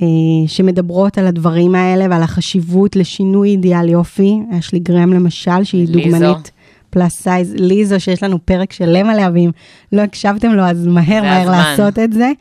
אה, 0.02 0.06
שמדברות 0.46 1.18
על 1.18 1.26
הדברים 1.26 1.74
האלה 1.74 2.06
ועל 2.10 2.22
החשיבות 2.22 2.96
לשינוי 2.96 3.48
אידיאל 3.48 3.88
יופי. 3.88 4.38
אשלי 4.58 4.78
גרהם 4.78 5.12
למשל, 5.12 5.64
שהיא 5.64 5.88
ליזו. 5.88 6.18
דוגמנית 6.18 6.50
plus 6.96 7.22
size, 7.22 7.54
ליזו, 7.54 8.00
שיש 8.00 8.22
לנו 8.22 8.38
פרק 8.44 8.72
שלם 8.72 9.06
עליה, 9.06 9.30
ואם 9.34 9.50
לא 9.92 10.02
הקשבתם 10.02 10.50
לו, 10.52 10.62
אז 10.62 10.86
מהר 10.86 11.22
מהר. 11.22 11.50
לעשות 11.50 11.98
את 11.98 12.12
זה. 12.12 12.32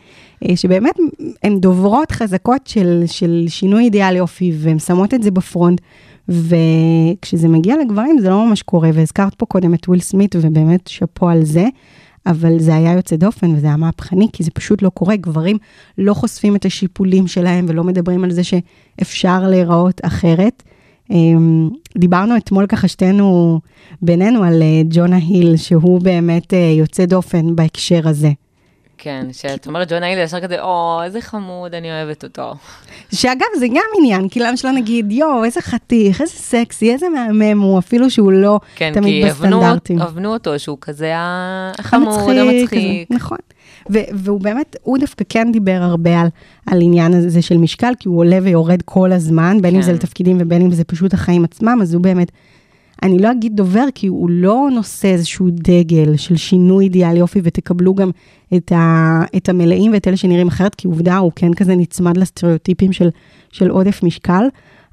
אה, 0.50 0.56
שבאמת 0.56 0.96
הן 1.44 1.60
דוברות 1.60 2.12
חזקות 2.12 2.68
של, 2.68 3.04
של 3.08 3.46
שינוי 3.48 3.84
אידיאל 3.84 4.16
יופי, 4.16 4.52
והן 4.56 4.80
שמות 4.80 5.14
את 5.14 5.24
זה 5.24 5.32
ב 5.32 5.39
front. 5.39 5.82
וכשזה 6.30 7.48
מגיע 7.48 7.76
לגברים 7.82 8.20
זה 8.20 8.30
לא 8.30 8.46
ממש 8.46 8.62
קורה, 8.62 8.90
והזכרת 8.94 9.36
פה 9.36 9.46
קודם 9.46 9.74
את 9.74 9.88
וויל 9.88 10.02
סמית, 10.02 10.36
ובאמת 10.40 10.88
שאפו 10.88 11.30
על 11.30 11.46
זה, 11.46 11.66
אבל 12.26 12.60
זה 12.60 12.76
היה 12.76 12.94
יוצא 12.94 13.16
דופן 13.16 13.56
וזה 13.56 13.68
היה 13.68 13.78
מהפכני, 13.78 14.28
כי 14.34 14.44
זה 14.44 14.52
פשוט 14.52 14.82
לא 14.82 14.90
קורה. 14.90 15.16
גברים 15.16 15.58
לא 15.98 16.14
חושפים 16.14 16.56
את 16.56 16.66
השיפולים 16.66 17.28
שלהם 17.28 17.66
ולא 17.70 17.84
מדברים 17.84 18.24
על 18.24 18.32
זה 18.32 18.42
שאפשר 18.44 19.48
להיראות 19.48 20.02
אחרת. 20.04 20.64
אמ, 21.12 21.70
דיברנו 21.98 22.38
אתמול 22.38 22.68
ככה 22.68 22.88
שתינו 22.88 23.60
בינינו 24.02 24.44
על 24.44 24.62
אה, 24.62 24.82
ג'ונה 24.90 25.16
היל, 25.16 25.58
שהוא 25.58 26.02
באמת 26.02 26.54
אה, 26.54 26.74
יוצא 26.78 27.06
דופן 27.06 27.56
בהקשר 27.56 28.08
הזה. 28.08 28.30
כן, 28.98 29.28
שאת 29.32 29.68
אומרת 29.68 29.92
ג'ון 29.92 30.04
היילי, 30.04 30.22
ישר 30.22 30.42
כזה, 30.42 30.62
או, 30.62 31.00
איזה 31.04 31.22
חמוד, 31.22 31.76
אני 31.76 31.92
אוהבת 31.92 32.24
אותו. 32.24 32.54
שאגב, 33.14 33.48
זה 33.60 33.68
גם 33.68 33.86
עניין, 33.98 34.30
כי 34.30 34.40
למה 34.40 34.58
שלא 34.58 34.72
נגיד, 34.72 35.12
יואו, 35.12 35.44
איזה 35.44 35.62
חתיך, 35.62 36.22
איזה 36.22 36.34
סקסי, 36.34 36.94
איזה 36.94 37.10
מהמם 37.10 37.62
הוא, 37.62 37.80
אפילו 37.80 38.10
שהוא 38.10 38.32
לא 38.32 38.60
כן, 38.76 38.92
תמיד 38.94 39.24
כי 39.24 39.30
הבנו, 39.30 39.60
בסטנדרטים. 39.60 40.02
הבנו 40.02 40.34
אותו 40.34 40.60
שהוא 40.60 40.78
כזה 40.82 41.12
החמוד, 41.16 42.08
המצחיק, 42.08 42.38
המצחיק. 42.40 43.08
כזה, 43.08 43.16
נכון. 43.16 43.38
ו- 43.94 44.10
והוא 44.14 44.42
באמת, 44.42 44.76
הוא 44.84 44.98
דווקא 44.98 45.26
כן 45.30 45.52
דיבר 45.52 45.80
הרבה 45.82 46.22
על, 46.22 46.28
על 46.66 46.82
עניין 46.82 47.14
הזה 47.14 47.42
של 47.42 47.58
משקל, 47.58 47.94
כי 48.00 48.08
הוא 48.08 48.18
עולה 48.18 48.40
ויורד 48.44 48.82
כל 48.82 49.12
הזמן, 49.12 49.58
בין 49.62 49.76
אם 49.76 49.82
כן. 49.82 49.86
זה 49.86 49.94
לתפקידים 49.94 50.38
ובין 50.40 50.62
אם 50.62 50.72
זה 50.72 50.84
פשוט 50.84 51.14
החיים 51.14 51.44
עצמם, 51.44 51.80
אז 51.82 51.94
הוא 51.94 52.02
באמת 52.02 52.32
אני 53.04 53.20
לא 53.20 53.32
אגיד 53.32 53.56
דובר, 53.56 53.86
כי 53.96 54.08
הוא 54.08 54.30
לא 54.30 54.68
נושא 54.72 55.08
איזשהו 55.08 55.48
דגל 55.52 56.18
של 56.18 56.36
שינוי 56.36 56.84
אידיאל 56.84 57.18
יופי, 57.18 57.40
ותקבלו 57.44 57.96
גם 57.96 58.12
את, 58.56 58.72
ה, 58.72 59.22
את 59.38 59.50
המלאים 59.50 59.94
ואת 59.94 60.08
אלה 60.08 60.18
שנראים 60.18 60.48
אחרת, 60.48 60.76
כי 60.76 60.88
עובדה, 60.88 61.18
הוא 61.18 61.32
כן 61.36 61.54
כזה 61.54 61.76
נצמד 61.76 62.18
לסטריאוטיפים 62.18 62.94
של, 62.94 63.10
של 63.52 63.70
עודף 63.70 64.04
משקל, 64.04 64.44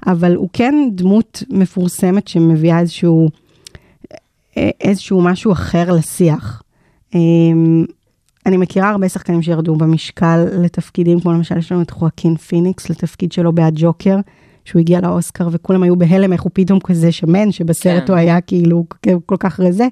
אבל 0.07 0.35
הוא 0.35 0.49
כן 0.53 0.75
דמות 0.91 1.43
מפורסמת 1.49 2.27
שמביאה 2.27 2.79
איזשהו, 2.79 3.29
איזשהו 4.57 5.21
משהו 5.21 5.51
אחר 5.51 5.91
לשיח. 5.91 6.63
אני 8.45 8.57
מכירה 8.57 8.89
הרבה 8.89 9.09
שחקנים 9.09 9.41
שירדו 9.41 9.75
במשקל 9.75 10.45
לתפקידים, 10.63 11.19
כמו 11.19 11.33
למשל 11.33 11.57
יש 11.57 11.71
לנו 11.71 11.81
את 11.81 11.91
חואקין 11.91 12.35
פיניקס, 12.35 12.89
לתפקיד 12.89 13.31
שלו 13.31 13.53
בהג'וקר, 13.55 14.17
שהוא 14.65 14.79
הגיע 14.79 15.01
לאוסקר 15.01 15.47
וכולם 15.51 15.83
היו 15.83 15.95
בהלם 15.95 16.33
איך 16.33 16.41
הוא 16.41 16.51
פתאום 16.53 16.79
כזה 16.79 17.11
שמן, 17.11 17.51
שבסרט 17.51 18.03
כן. 18.07 18.11
הוא 18.11 18.19
היה 18.19 18.41
כאילו 18.41 18.85
כל- 19.25 19.35
כך 19.39 19.59
רזה. 19.59 19.87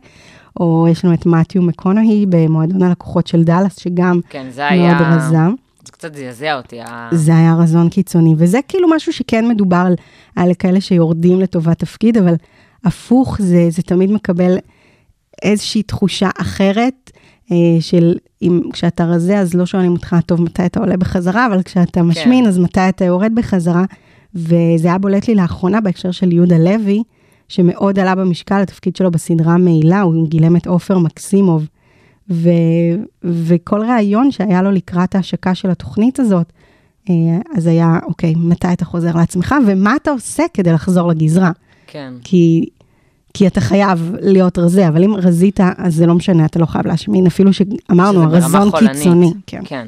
או 0.60 0.88
יש 0.92 1.06
לנו 1.06 1.14
את 1.14 1.26
מתיו 1.26 1.62
מקונהי 1.62 2.26
במועדון 2.30 2.84
הלקוחות 2.84 3.28
של 3.28 3.44
דאלאס, 3.44 3.80
שגם 3.80 4.20
כן, 4.30 4.48
זה 4.52 4.68
היה... 4.68 4.94
מאוד 4.94 5.08
רזה. 5.08 5.38
זה 5.86 5.92
קצת 5.92 6.16
זעזע 6.16 6.58
אותי. 6.58 6.82
ה- 6.82 7.10
זה 7.12 7.36
היה 7.38 7.56
רזון 7.60 7.90
קיצוני, 7.90 8.34
וזה 8.38 8.60
כאילו 8.68 8.88
משהו 8.96 9.14
שכן 9.14 9.48
מדובר 9.48 9.84
על, 9.86 9.94
על 10.36 10.54
כאלה 10.54 10.82
שיורדים 10.82 11.40
לטובת 11.40 11.80
תפקיד, 11.80 12.18
אבל 12.18 12.34
הפוך, 12.86 13.38
זה, 13.42 13.68
זה 13.70 13.82
תמיד 13.82 14.12
מקבל 14.12 14.58
איזושהי 15.42 15.84
תחושה 15.84 16.30
אחרת, 16.42 17.11
של 17.80 18.16
אם 18.42 18.62
כשאתה 18.74 19.06
רזה, 19.06 19.40
אז 19.40 19.54
לא 19.54 19.66
שואלים 19.66 19.92
אותך, 19.92 20.16
טוב, 20.26 20.42
מתי 20.42 20.66
אתה 20.66 20.80
עולה 20.80 20.98
בחזרה, 20.98 21.48
אבל 21.48 21.64
כשאתה 21.64 22.04
משמין, 22.04 22.46
אז 22.48 22.60
מתי 22.60 22.90
אתה 22.90 23.06
יורד 23.06 23.32
בחזרה. 23.36 23.84
וזה 24.36 24.88
היה 24.88 24.98
בולט 24.98 25.28
לי 25.28 25.36
לאחרונה 25.36 25.82
בהקשר 25.82 26.12
של 26.12 26.32
יהודה 26.32 26.58
לוי, 26.58 27.04
שמאוד 27.48 28.00
עלה 28.00 28.16
במשקל, 28.16 28.62
התפקיד 28.62 28.96
שלו 28.96 29.12
בסדרה 29.12 29.58
מעילה, 29.58 30.02
הוא 30.02 30.28
גילם 30.28 30.56
את 30.56 30.68
עופר 30.68 30.98
מקסימוב. 30.98 31.68
ו, 32.30 32.50
וכל 33.24 33.82
ראיון 33.82 34.32
שהיה 34.32 34.62
לו 34.62 34.72
לקראת 34.72 35.16
ההשקה 35.16 35.56
של 35.56 35.70
התוכנית 35.70 36.20
הזאת, 36.20 36.54
אה, 37.10 37.16
אז 37.56 37.68
היה, 37.68 38.00
אוקיי, 38.04 38.34
מתי 38.38 38.74
אתה 38.74 38.86
חוזר 38.86 39.16
לעצמך, 39.16 39.56
ומה 39.68 39.96
אתה 39.96 40.12
עושה 40.12 40.44
כדי 40.54 40.72
לחזור 40.72 41.08
לגזרה? 41.08 41.52
כן. 41.88 42.14
כי, 42.24 42.70
כי 43.34 43.48
אתה 43.48 43.62
חייב 43.62 44.16
להיות 44.22 44.58
רזה, 44.58 44.88
אבל 44.88 45.04
אם 45.04 45.16
רזית, 45.16 45.60
אז 45.78 45.96
זה 45.96 46.06
לא 46.06 46.14
משנה, 46.14 46.46
אתה 46.46 46.60
לא 46.60 46.66
חייב 46.66 46.88
להשמין, 46.88 47.28
אפילו 47.28 47.54
שאמרנו, 47.54 48.24
הרזון. 48.24 48.72
קיצוני. 48.72 49.34
כן. 49.48 49.62
כן. 49.66 49.88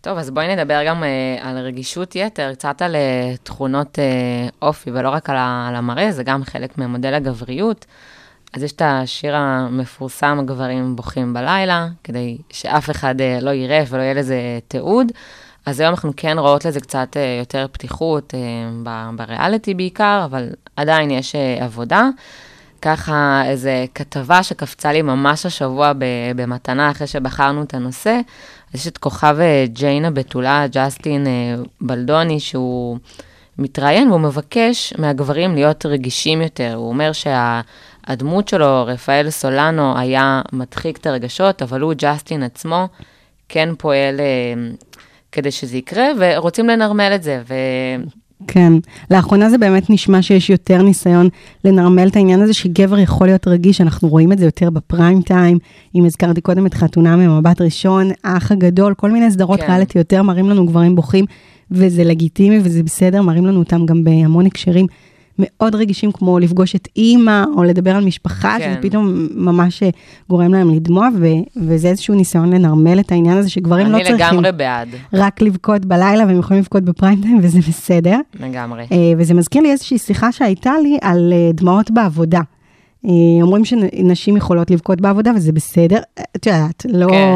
טוב, 0.00 0.18
אז 0.18 0.30
בואי 0.30 0.56
נדבר 0.56 0.80
גם 0.86 1.02
uh, 1.02 1.46
על 1.46 1.58
רגישות 1.58 2.16
יתר, 2.16 2.54
קצת 2.54 2.82
על 2.82 2.94
uh, 2.94 3.36
תכונות 3.42 3.98
uh, 3.98 4.52
אופי, 4.62 4.90
ולא 4.90 5.08
רק 5.08 5.30
על, 5.30 5.36
על 5.36 5.74
המראה, 5.74 6.12
זה 6.12 6.22
גם 6.22 6.44
חלק 6.44 6.78
ממודל 6.78 7.14
הגבריות. 7.14 7.86
אז 8.52 8.62
יש 8.62 8.72
את 8.72 8.82
השיר 8.84 9.36
המפורסם, 9.36 10.38
הגברים 10.40 10.96
בוכים 10.96 11.34
בלילה, 11.34 11.88
כדי 12.04 12.38
שאף 12.50 12.90
אחד 12.90 13.14
uh, 13.20 13.44
לא 13.44 13.50
יראה 13.50 13.84
ולא 13.88 14.02
יהיה 14.02 14.14
לזה 14.14 14.38
תיעוד. 14.68 15.12
אז 15.66 15.80
היום 15.80 15.90
אנחנו 15.90 16.12
כן 16.16 16.38
רואות 16.38 16.64
לזה 16.64 16.80
קצת 16.80 17.08
uh, 17.16 17.40
יותר 17.40 17.66
פתיחות, 17.72 18.34
ב- 18.82 19.10
בריאליטי 19.16 19.74
בעיקר, 19.74 20.22
אבל 20.24 20.48
עדיין 20.76 21.10
יש 21.10 21.34
uh, 21.34 21.62
עבודה. 21.62 22.08
ככה 22.84 23.42
איזה 23.46 23.84
כתבה 23.94 24.42
שקפצה 24.42 24.92
לי 24.92 25.02
ממש 25.02 25.46
השבוע 25.46 25.92
במתנה 26.36 26.90
אחרי 26.90 27.06
שבחרנו 27.06 27.62
את 27.62 27.74
הנושא. 27.74 28.20
יש 28.74 28.88
את 28.88 28.98
כוכב 28.98 29.36
אה, 29.40 29.64
ג'יינה 29.68 30.10
בתולה, 30.10 30.66
ג'סטין 30.70 31.26
אה, 31.26 31.54
בלדוני, 31.80 32.40
שהוא 32.40 32.98
מתראיין 33.58 34.08
והוא 34.08 34.20
מבקש 34.20 34.94
מהגברים 34.98 35.54
להיות 35.54 35.86
רגישים 35.86 36.42
יותר. 36.42 36.74
הוא 36.74 36.88
אומר 36.88 37.10
שהדמות 37.12 38.48
שלו, 38.48 38.84
רפאל 38.86 39.30
סולנו, 39.30 39.98
היה 39.98 40.42
מדחיק 40.52 40.96
את 40.96 41.06
הרגשות, 41.06 41.62
אבל 41.62 41.80
הוא, 41.80 41.94
ג'סטין 41.96 42.42
עצמו, 42.42 42.88
כן 43.48 43.68
פועל 43.78 44.20
אה, 44.20 44.70
כדי 45.32 45.50
שזה 45.50 45.76
יקרה, 45.76 46.06
ורוצים 46.18 46.68
לנרמל 46.68 47.12
את 47.14 47.22
זה. 47.22 47.42
ו... 47.48 47.54
כן, 48.46 48.72
לאחרונה 49.10 49.50
זה 49.50 49.58
באמת 49.58 49.90
נשמע 49.90 50.22
שיש 50.22 50.50
יותר 50.50 50.82
ניסיון 50.82 51.28
לנרמל 51.64 52.08
את 52.08 52.16
העניין 52.16 52.40
הזה 52.40 52.54
שגבר 52.54 52.98
יכול 52.98 53.26
להיות 53.26 53.48
רגיש, 53.48 53.80
אנחנו 53.80 54.08
רואים 54.08 54.32
את 54.32 54.38
זה 54.38 54.44
יותר 54.44 54.70
בפריים 54.70 55.22
טיים, 55.22 55.58
אם 55.94 56.04
הזכרתי 56.04 56.40
קודם 56.40 56.66
את 56.66 56.74
חתונה 56.74 57.16
ממבט 57.16 57.60
ראשון, 57.60 58.10
האח 58.24 58.52
הגדול, 58.52 58.94
כל 58.94 59.10
מיני 59.10 59.30
סדרות 59.30 59.60
כן. 59.60 59.66
ריאליטי 59.66 59.98
יותר 59.98 60.22
מראים 60.22 60.50
לנו 60.50 60.66
גברים 60.66 60.94
בוכים, 60.94 61.24
וזה 61.70 62.04
לגיטימי 62.04 62.58
וזה 62.62 62.82
בסדר, 62.82 63.22
מראים 63.22 63.46
לנו 63.46 63.58
אותם 63.58 63.86
גם 63.86 64.04
בהמון 64.04 64.46
הקשרים 64.46 64.86
מאוד 65.38 65.74
רגישים, 65.74 66.12
כמו 66.12 66.38
לפגוש 66.38 66.76
את 66.76 66.88
אימא, 66.96 67.44
או 67.56 67.64
לדבר 67.64 67.96
על 67.96 68.04
משפחה, 68.04 68.56
כן. 68.58 68.72
שזה 68.72 68.82
פתאום 68.82 69.28
ממש 69.34 69.82
אה, 69.82 69.88
גורם 70.28 70.54
להם 70.54 70.70
לדמוע, 70.70 71.08
ו- 71.18 71.26
וזה 71.68 71.88
איזשהו 71.88 72.14
ניסיון 72.14 72.52
לנרמל 72.52 73.00
את 73.00 73.12
העניין 73.12 73.38
הזה 73.38 73.50
שגברים 73.50 73.86
לא 73.86 73.96
אני 73.96 74.04
צריכים 74.04 74.26
לגמרי 74.26 74.52
בעד, 74.52 74.88
רק 75.12 75.42
לבכות 75.42 75.84
בלילה, 75.84 76.26
והם 76.26 76.38
יכולים 76.38 76.62
לבכות 76.62 76.82
בפריים 76.82 77.20
טיים, 77.22 77.38
וזה 77.42 77.58
בסדר. 77.58 78.18
לגמרי. 78.40 78.86
אה, 78.92 79.12
וזה 79.18 79.34
מזכיר 79.34 79.62
לי 79.62 79.70
איזושהי 79.70 79.98
שיחה 79.98 80.32
שהייתה 80.32 80.72
לי 80.82 80.98
על 81.02 81.32
אה, 81.32 81.52
דמעות 81.52 81.90
בעבודה. 81.90 82.40
אומרים 83.42 83.64
שנשים 83.64 84.36
יכולות 84.36 84.70
לבכות 84.70 85.00
בעבודה 85.00 85.30
וזה 85.36 85.52
בסדר, 85.52 85.98
את 86.36 86.46
יודעת, 86.46 86.86
לא, 86.88 87.06
כן. 87.10 87.34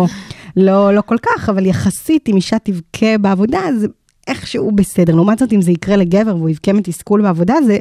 לא, 0.56 0.94
לא 0.94 1.00
כל 1.00 1.16
כך, 1.22 1.48
אבל 1.48 1.66
יחסית 1.66 2.28
אם 2.28 2.36
אישה 2.36 2.56
תבכה 2.58 3.18
בעבודה, 3.18 3.60
זה 3.78 3.86
איכשהו 4.28 4.72
בסדר. 4.72 5.14
לעומת 5.14 5.38
זאת, 5.38 5.52
אם 5.52 5.62
זה 5.62 5.72
יקרה 5.72 5.96
לגבר 5.96 6.36
והוא 6.36 6.48
יבכה 6.48 6.72
מתסכול 6.72 7.22
בעבודה, 7.22 7.54
זה 7.66 7.78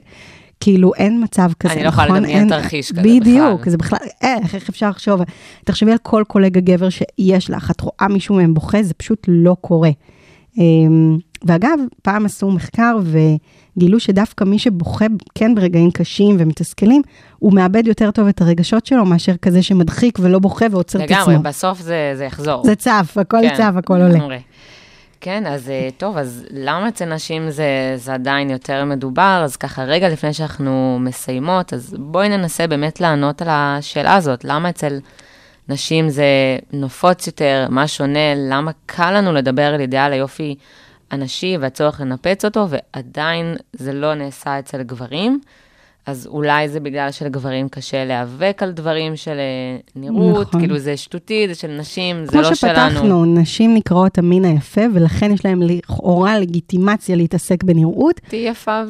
כאילו 0.60 0.94
אין 0.94 1.24
מצב 1.24 1.52
כזה, 1.60 1.74
אני 1.74 1.84
לא 1.84 1.88
יכולה 1.88 2.08
נכון? 2.08 2.18
לדמיין 2.24 2.50
תרחיש 2.50 2.92
כזה 2.92 3.02
בדיוק, 3.02 3.60
בכלל. 3.60 3.72
זה 3.72 3.78
בכלל, 3.78 4.00
איך, 4.22 4.56
איך 4.56 4.70
אפשר 4.70 4.90
לחשוב? 4.90 5.22
תחשבי 5.66 5.92
על 5.92 5.98
כל 6.04 6.24
קולגה 6.28 6.60
גבר 6.60 6.90
שיש 6.90 7.50
לך, 7.50 7.72
את 7.72 7.82
רואה 7.82 8.08
מישהו 8.10 8.36
מהם 8.36 8.54
בוכה, 8.54 8.84
זה 8.84 8.94
פשוט 8.94 9.26
לא 9.28 9.56
קורה. 9.62 9.90
אמ, 10.58 11.18
ואגב, 11.46 11.80
פעם 12.02 12.26
עשו 12.26 12.52
מחקר 12.52 12.98
וגילו 13.04 14.00
שדווקא 14.00 14.44
מי 14.44 14.60
שבוכה 14.60 15.06
כן 15.36 15.56
ברגעים 15.56 15.92
קשים 15.92 16.36
ומתסכלים, 16.40 17.02
הוא 17.40 17.54
מאבד 17.54 17.88
יותר 17.88 18.12
טוב 18.12 18.28
את 18.28 18.42
הרגשות 18.42 18.86
שלו 18.86 19.06
מאשר 19.06 19.38
כזה 19.38 19.64
שמדחיק 19.64 20.20
ולא 20.22 20.40
בוכה 20.40 20.66
ועוצר 20.72 21.00
את 21.00 21.12
עצמו. 21.12 21.18
לגמרי, 21.18 21.38
בסוף 21.38 21.82
זה, 21.82 22.14
זה 22.16 22.24
יחזור. 22.24 22.64
זה 22.66 22.76
צף, 22.76 23.18
הכל 23.22 23.38
כן, 23.42 23.56
צף, 23.58 23.74
הכל 23.76 24.02
עולה. 24.02 24.38
כן, 25.22 25.46
אז 25.46 25.70
אה, 25.70 25.90
טוב, 25.98 26.18
אז 26.18 26.46
למה 26.52 26.88
אצל 26.88 27.06
נשים 27.06 27.50
זה, 27.50 27.94
זה 27.96 28.14
עדיין 28.14 28.50
יותר 28.50 28.86
מדובר? 28.86 29.42
אז 29.44 29.56
ככה, 29.56 29.84
רגע 29.84 30.10
לפני 30.10 30.34
שאנחנו 30.34 30.98
מסיימות, 31.02 31.74
אז 31.74 31.96
בואי 32.00 32.30
ננסה 32.30 32.68
באמת 32.68 33.02
לענות 33.02 33.42
על 33.42 33.48
השאלה 33.52 34.16
הזאת. 34.16 34.46
למה 34.46 34.70
אצל 34.70 35.00
נשים 35.70 36.10
זה 36.10 36.26
נופץ 36.74 37.28
יותר? 37.28 37.68
מה 37.70 37.88
שונה? 37.88 38.36
למה 38.36 38.72
קל 38.86 39.12
לנו 39.12 39.34
לדבר 39.34 39.74
על 39.74 39.80
אידיאל 39.82 40.14
היופי 40.14 40.56
הנשי 41.12 41.58
והצורך 41.60 42.02
לנפץ 42.02 42.46
אותו, 42.46 42.68
ועדיין 42.70 43.56
זה 43.74 43.94
לא 43.94 44.14
נעשה 44.14 44.60
אצל 44.60 44.84
גברים? 44.84 45.40
אז 46.08 46.28
אולי 46.28 46.70
זה 46.70 46.80
בגלל 46.80 47.12
שלגברים 47.12 47.70
קשה 47.70 48.06
להיאבק 48.06 48.60
על 48.64 48.72
דברים 48.72 49.16
של 49.16 49.32
אה, 49.38 49.78
נראות, 49.96 50.48
נכון. 50.48 50.62
כאילו 50.62 50.78
זה 50.80 50.98
שטותי, 50.98 51.48
זה 51.48 51.56
של 51.56 51.68
נשים, 51.80 52.26
זה 52.26 52.32
כמו 52.32 52.42
לא 52.42 52.54
שלנו. 52.56 52.90
שפתחנו, 52.92 53.26
נשים 53.26 53.74
נקראות 53.76 54.18
המין 54.18 54.46
היפה, 54.46 54.82
ולכן 54.94 55.32
יש 55.32 55.46
להם 55.46 55.62
לכאורה 55.62 56.40
לגיטימציה 56.40 57.16
להתעסק 57.16 57.64
בנראות. 57.64 58.22
תהיי 58.28 58.48
יפה 58.48 58.82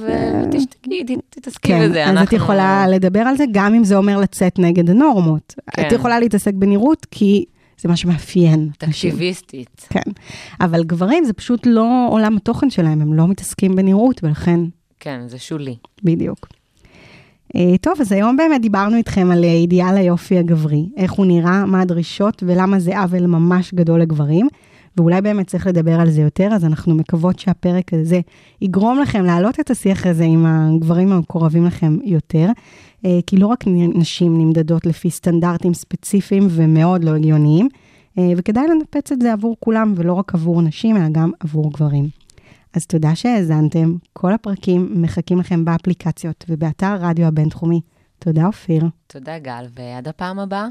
ותשתקי, 0.48 1.04
ת- 1.04 1.12
תתעסקי 1.30 1.68
כן, 1.68 1.90
בזה. 1.90 2.04
אז 2.06 2.12
את 2.12 2.18
אנחנו- 2.18 2.38
יכולה 2.38 2.86
לדבר 2.88 3.20
על 3.20 3.38
זה, 3.38 3.44
גם 3.52 3.74
אם 3.74 3.84
זה 3.84 3.96
אומר 3.96 4.18
לצאת 4.20 4.60
נגד 4.60 4.90
הנורמות. 4.90 5.54
כן. 5.72 5.88
את 5.88 5.92
יכולה 5.92 6.20
להתעסק 6.20 6.54
בנראות, 6.54 7.06
כי 7.12 7.46
זה 7.82 7.90
מה 7.90 7.96
שמאפיין. 7.96 8.60
נשים. 8.60 8.72
תקשיביסטית. 8.90 9.88
כן, 9.90 10.12
אבל 10.62 10.84
גברים 10.84 11.24
זה 11.26 11.34
פשוט 11.34 11.66
לא 11.66 12.08
עולם 12.10 12.38
התוכן 12.38 12.70
שלהם, 12.70 13.02
הם 13.02 13.14
לא 13.14 13.28
מתעסקים 13.28 13.76
בנראות, 13.76 14.24
ולכן, 14.24 14.60
כן, 15.00 15.20
זה 15.28 15.40
שולי. 15.40 15.76
בדיוק. 16.04 16.48
אה, 17.56 17.78
טוב, 17.82 17.94
אז 18.02 18.12
היום 18.12 18.38
באמת 18.38 18.62
דיברנו 18.62 18.98
איתכם 18.98 19.32
על 19.32 19.44
אה, 19.44 19.50
אידיאל 19.50 19.98
היופי 19.98 20.38
הגברי, 20.38 20.90
איך 20.98 21.12
הוא 21.12 21.26
נראה, 21.26 21.66
מה 21.66 21.82
הדרישות 21.82 22.44
ולמה 22.48 22.80
זה 22.80 23.00
עוול 23.00 23.28
ממש 23.28 23.74
גדול 23.74 24.02
לגברים, 24.02 24.48
ואולי 24.98 25.22
באמת 25.22 25.48
צריך 25.48 25.68
לדבר 25.68 26.00
על 26.00 26.10
זה 26.10 26.22
יותר, 26.22 26.50
אז 26.54 26.66
אנחנו 26.66 26.96
מקוות 26.96 27.40
שהפרק 27.40 27.94
הזה 27.94 28.20
יגרום 28.62 29.00
לכם 29.00 29.24
להעלות 29.26 29.60
את 29.60 29.72
השיח 29.72 30.06
הזה 30.06 30.24
עם 30.24 30.46
הגברים 30.46 31.12
המקורבים 31.12 31.66
לכם 31.66 31.98
יותר, 32.04 32.48
אה, 33.06 33.20
כי 33.28 33.38
לא 33.38 33.48
רק 33.48 33.64
נשים 33.96 34.38
נמדדות 34.38 34.86
לפי 34.86 35.10
סטנדרטים 35.10 35.74
ספציפיים 35.74 36.48
ומאוד 36.50 37.04
לא 37.04 37.16
הגיוניים, 37.16 37.68
וכדאי 38.38 38.64
לנפץ 38.68 39.12
את 39.12 39.22
זה 39.22 39.34
עבור 39.34 39.56
כולם, 39.60 39.94
ולא 39.96 40.14
רק 40.14 40.36
עבור 40.36 40.62
נשים, 40.62 40.98
אלא 40.98 41.10
גם 41.12 41.32
עבור 41.40 41.72
גברים. 41.74 42.17
אז 42.78 42.86
תודה 42.86 43.16
שהאזנתם, 43.16 43.96
כל 44.14 44.34
הפרקים 44.34 45.02
מחכים 45.02 45.40
לכם 45.40 45.66
באפליקציות 45.66 46.46
ובאתר 46.50 46.96
רדיו 47.00 47.26
הבינתחומי. 47.26 47.82
תודה, 48.20 48.46
אופיר. 48.46 48.84
תודה, 49.08 49.40
גל, 49.40 49.66
ועד 49.76 50.08
הפעם 50.08 50.40
הבאה. 50.40 50.68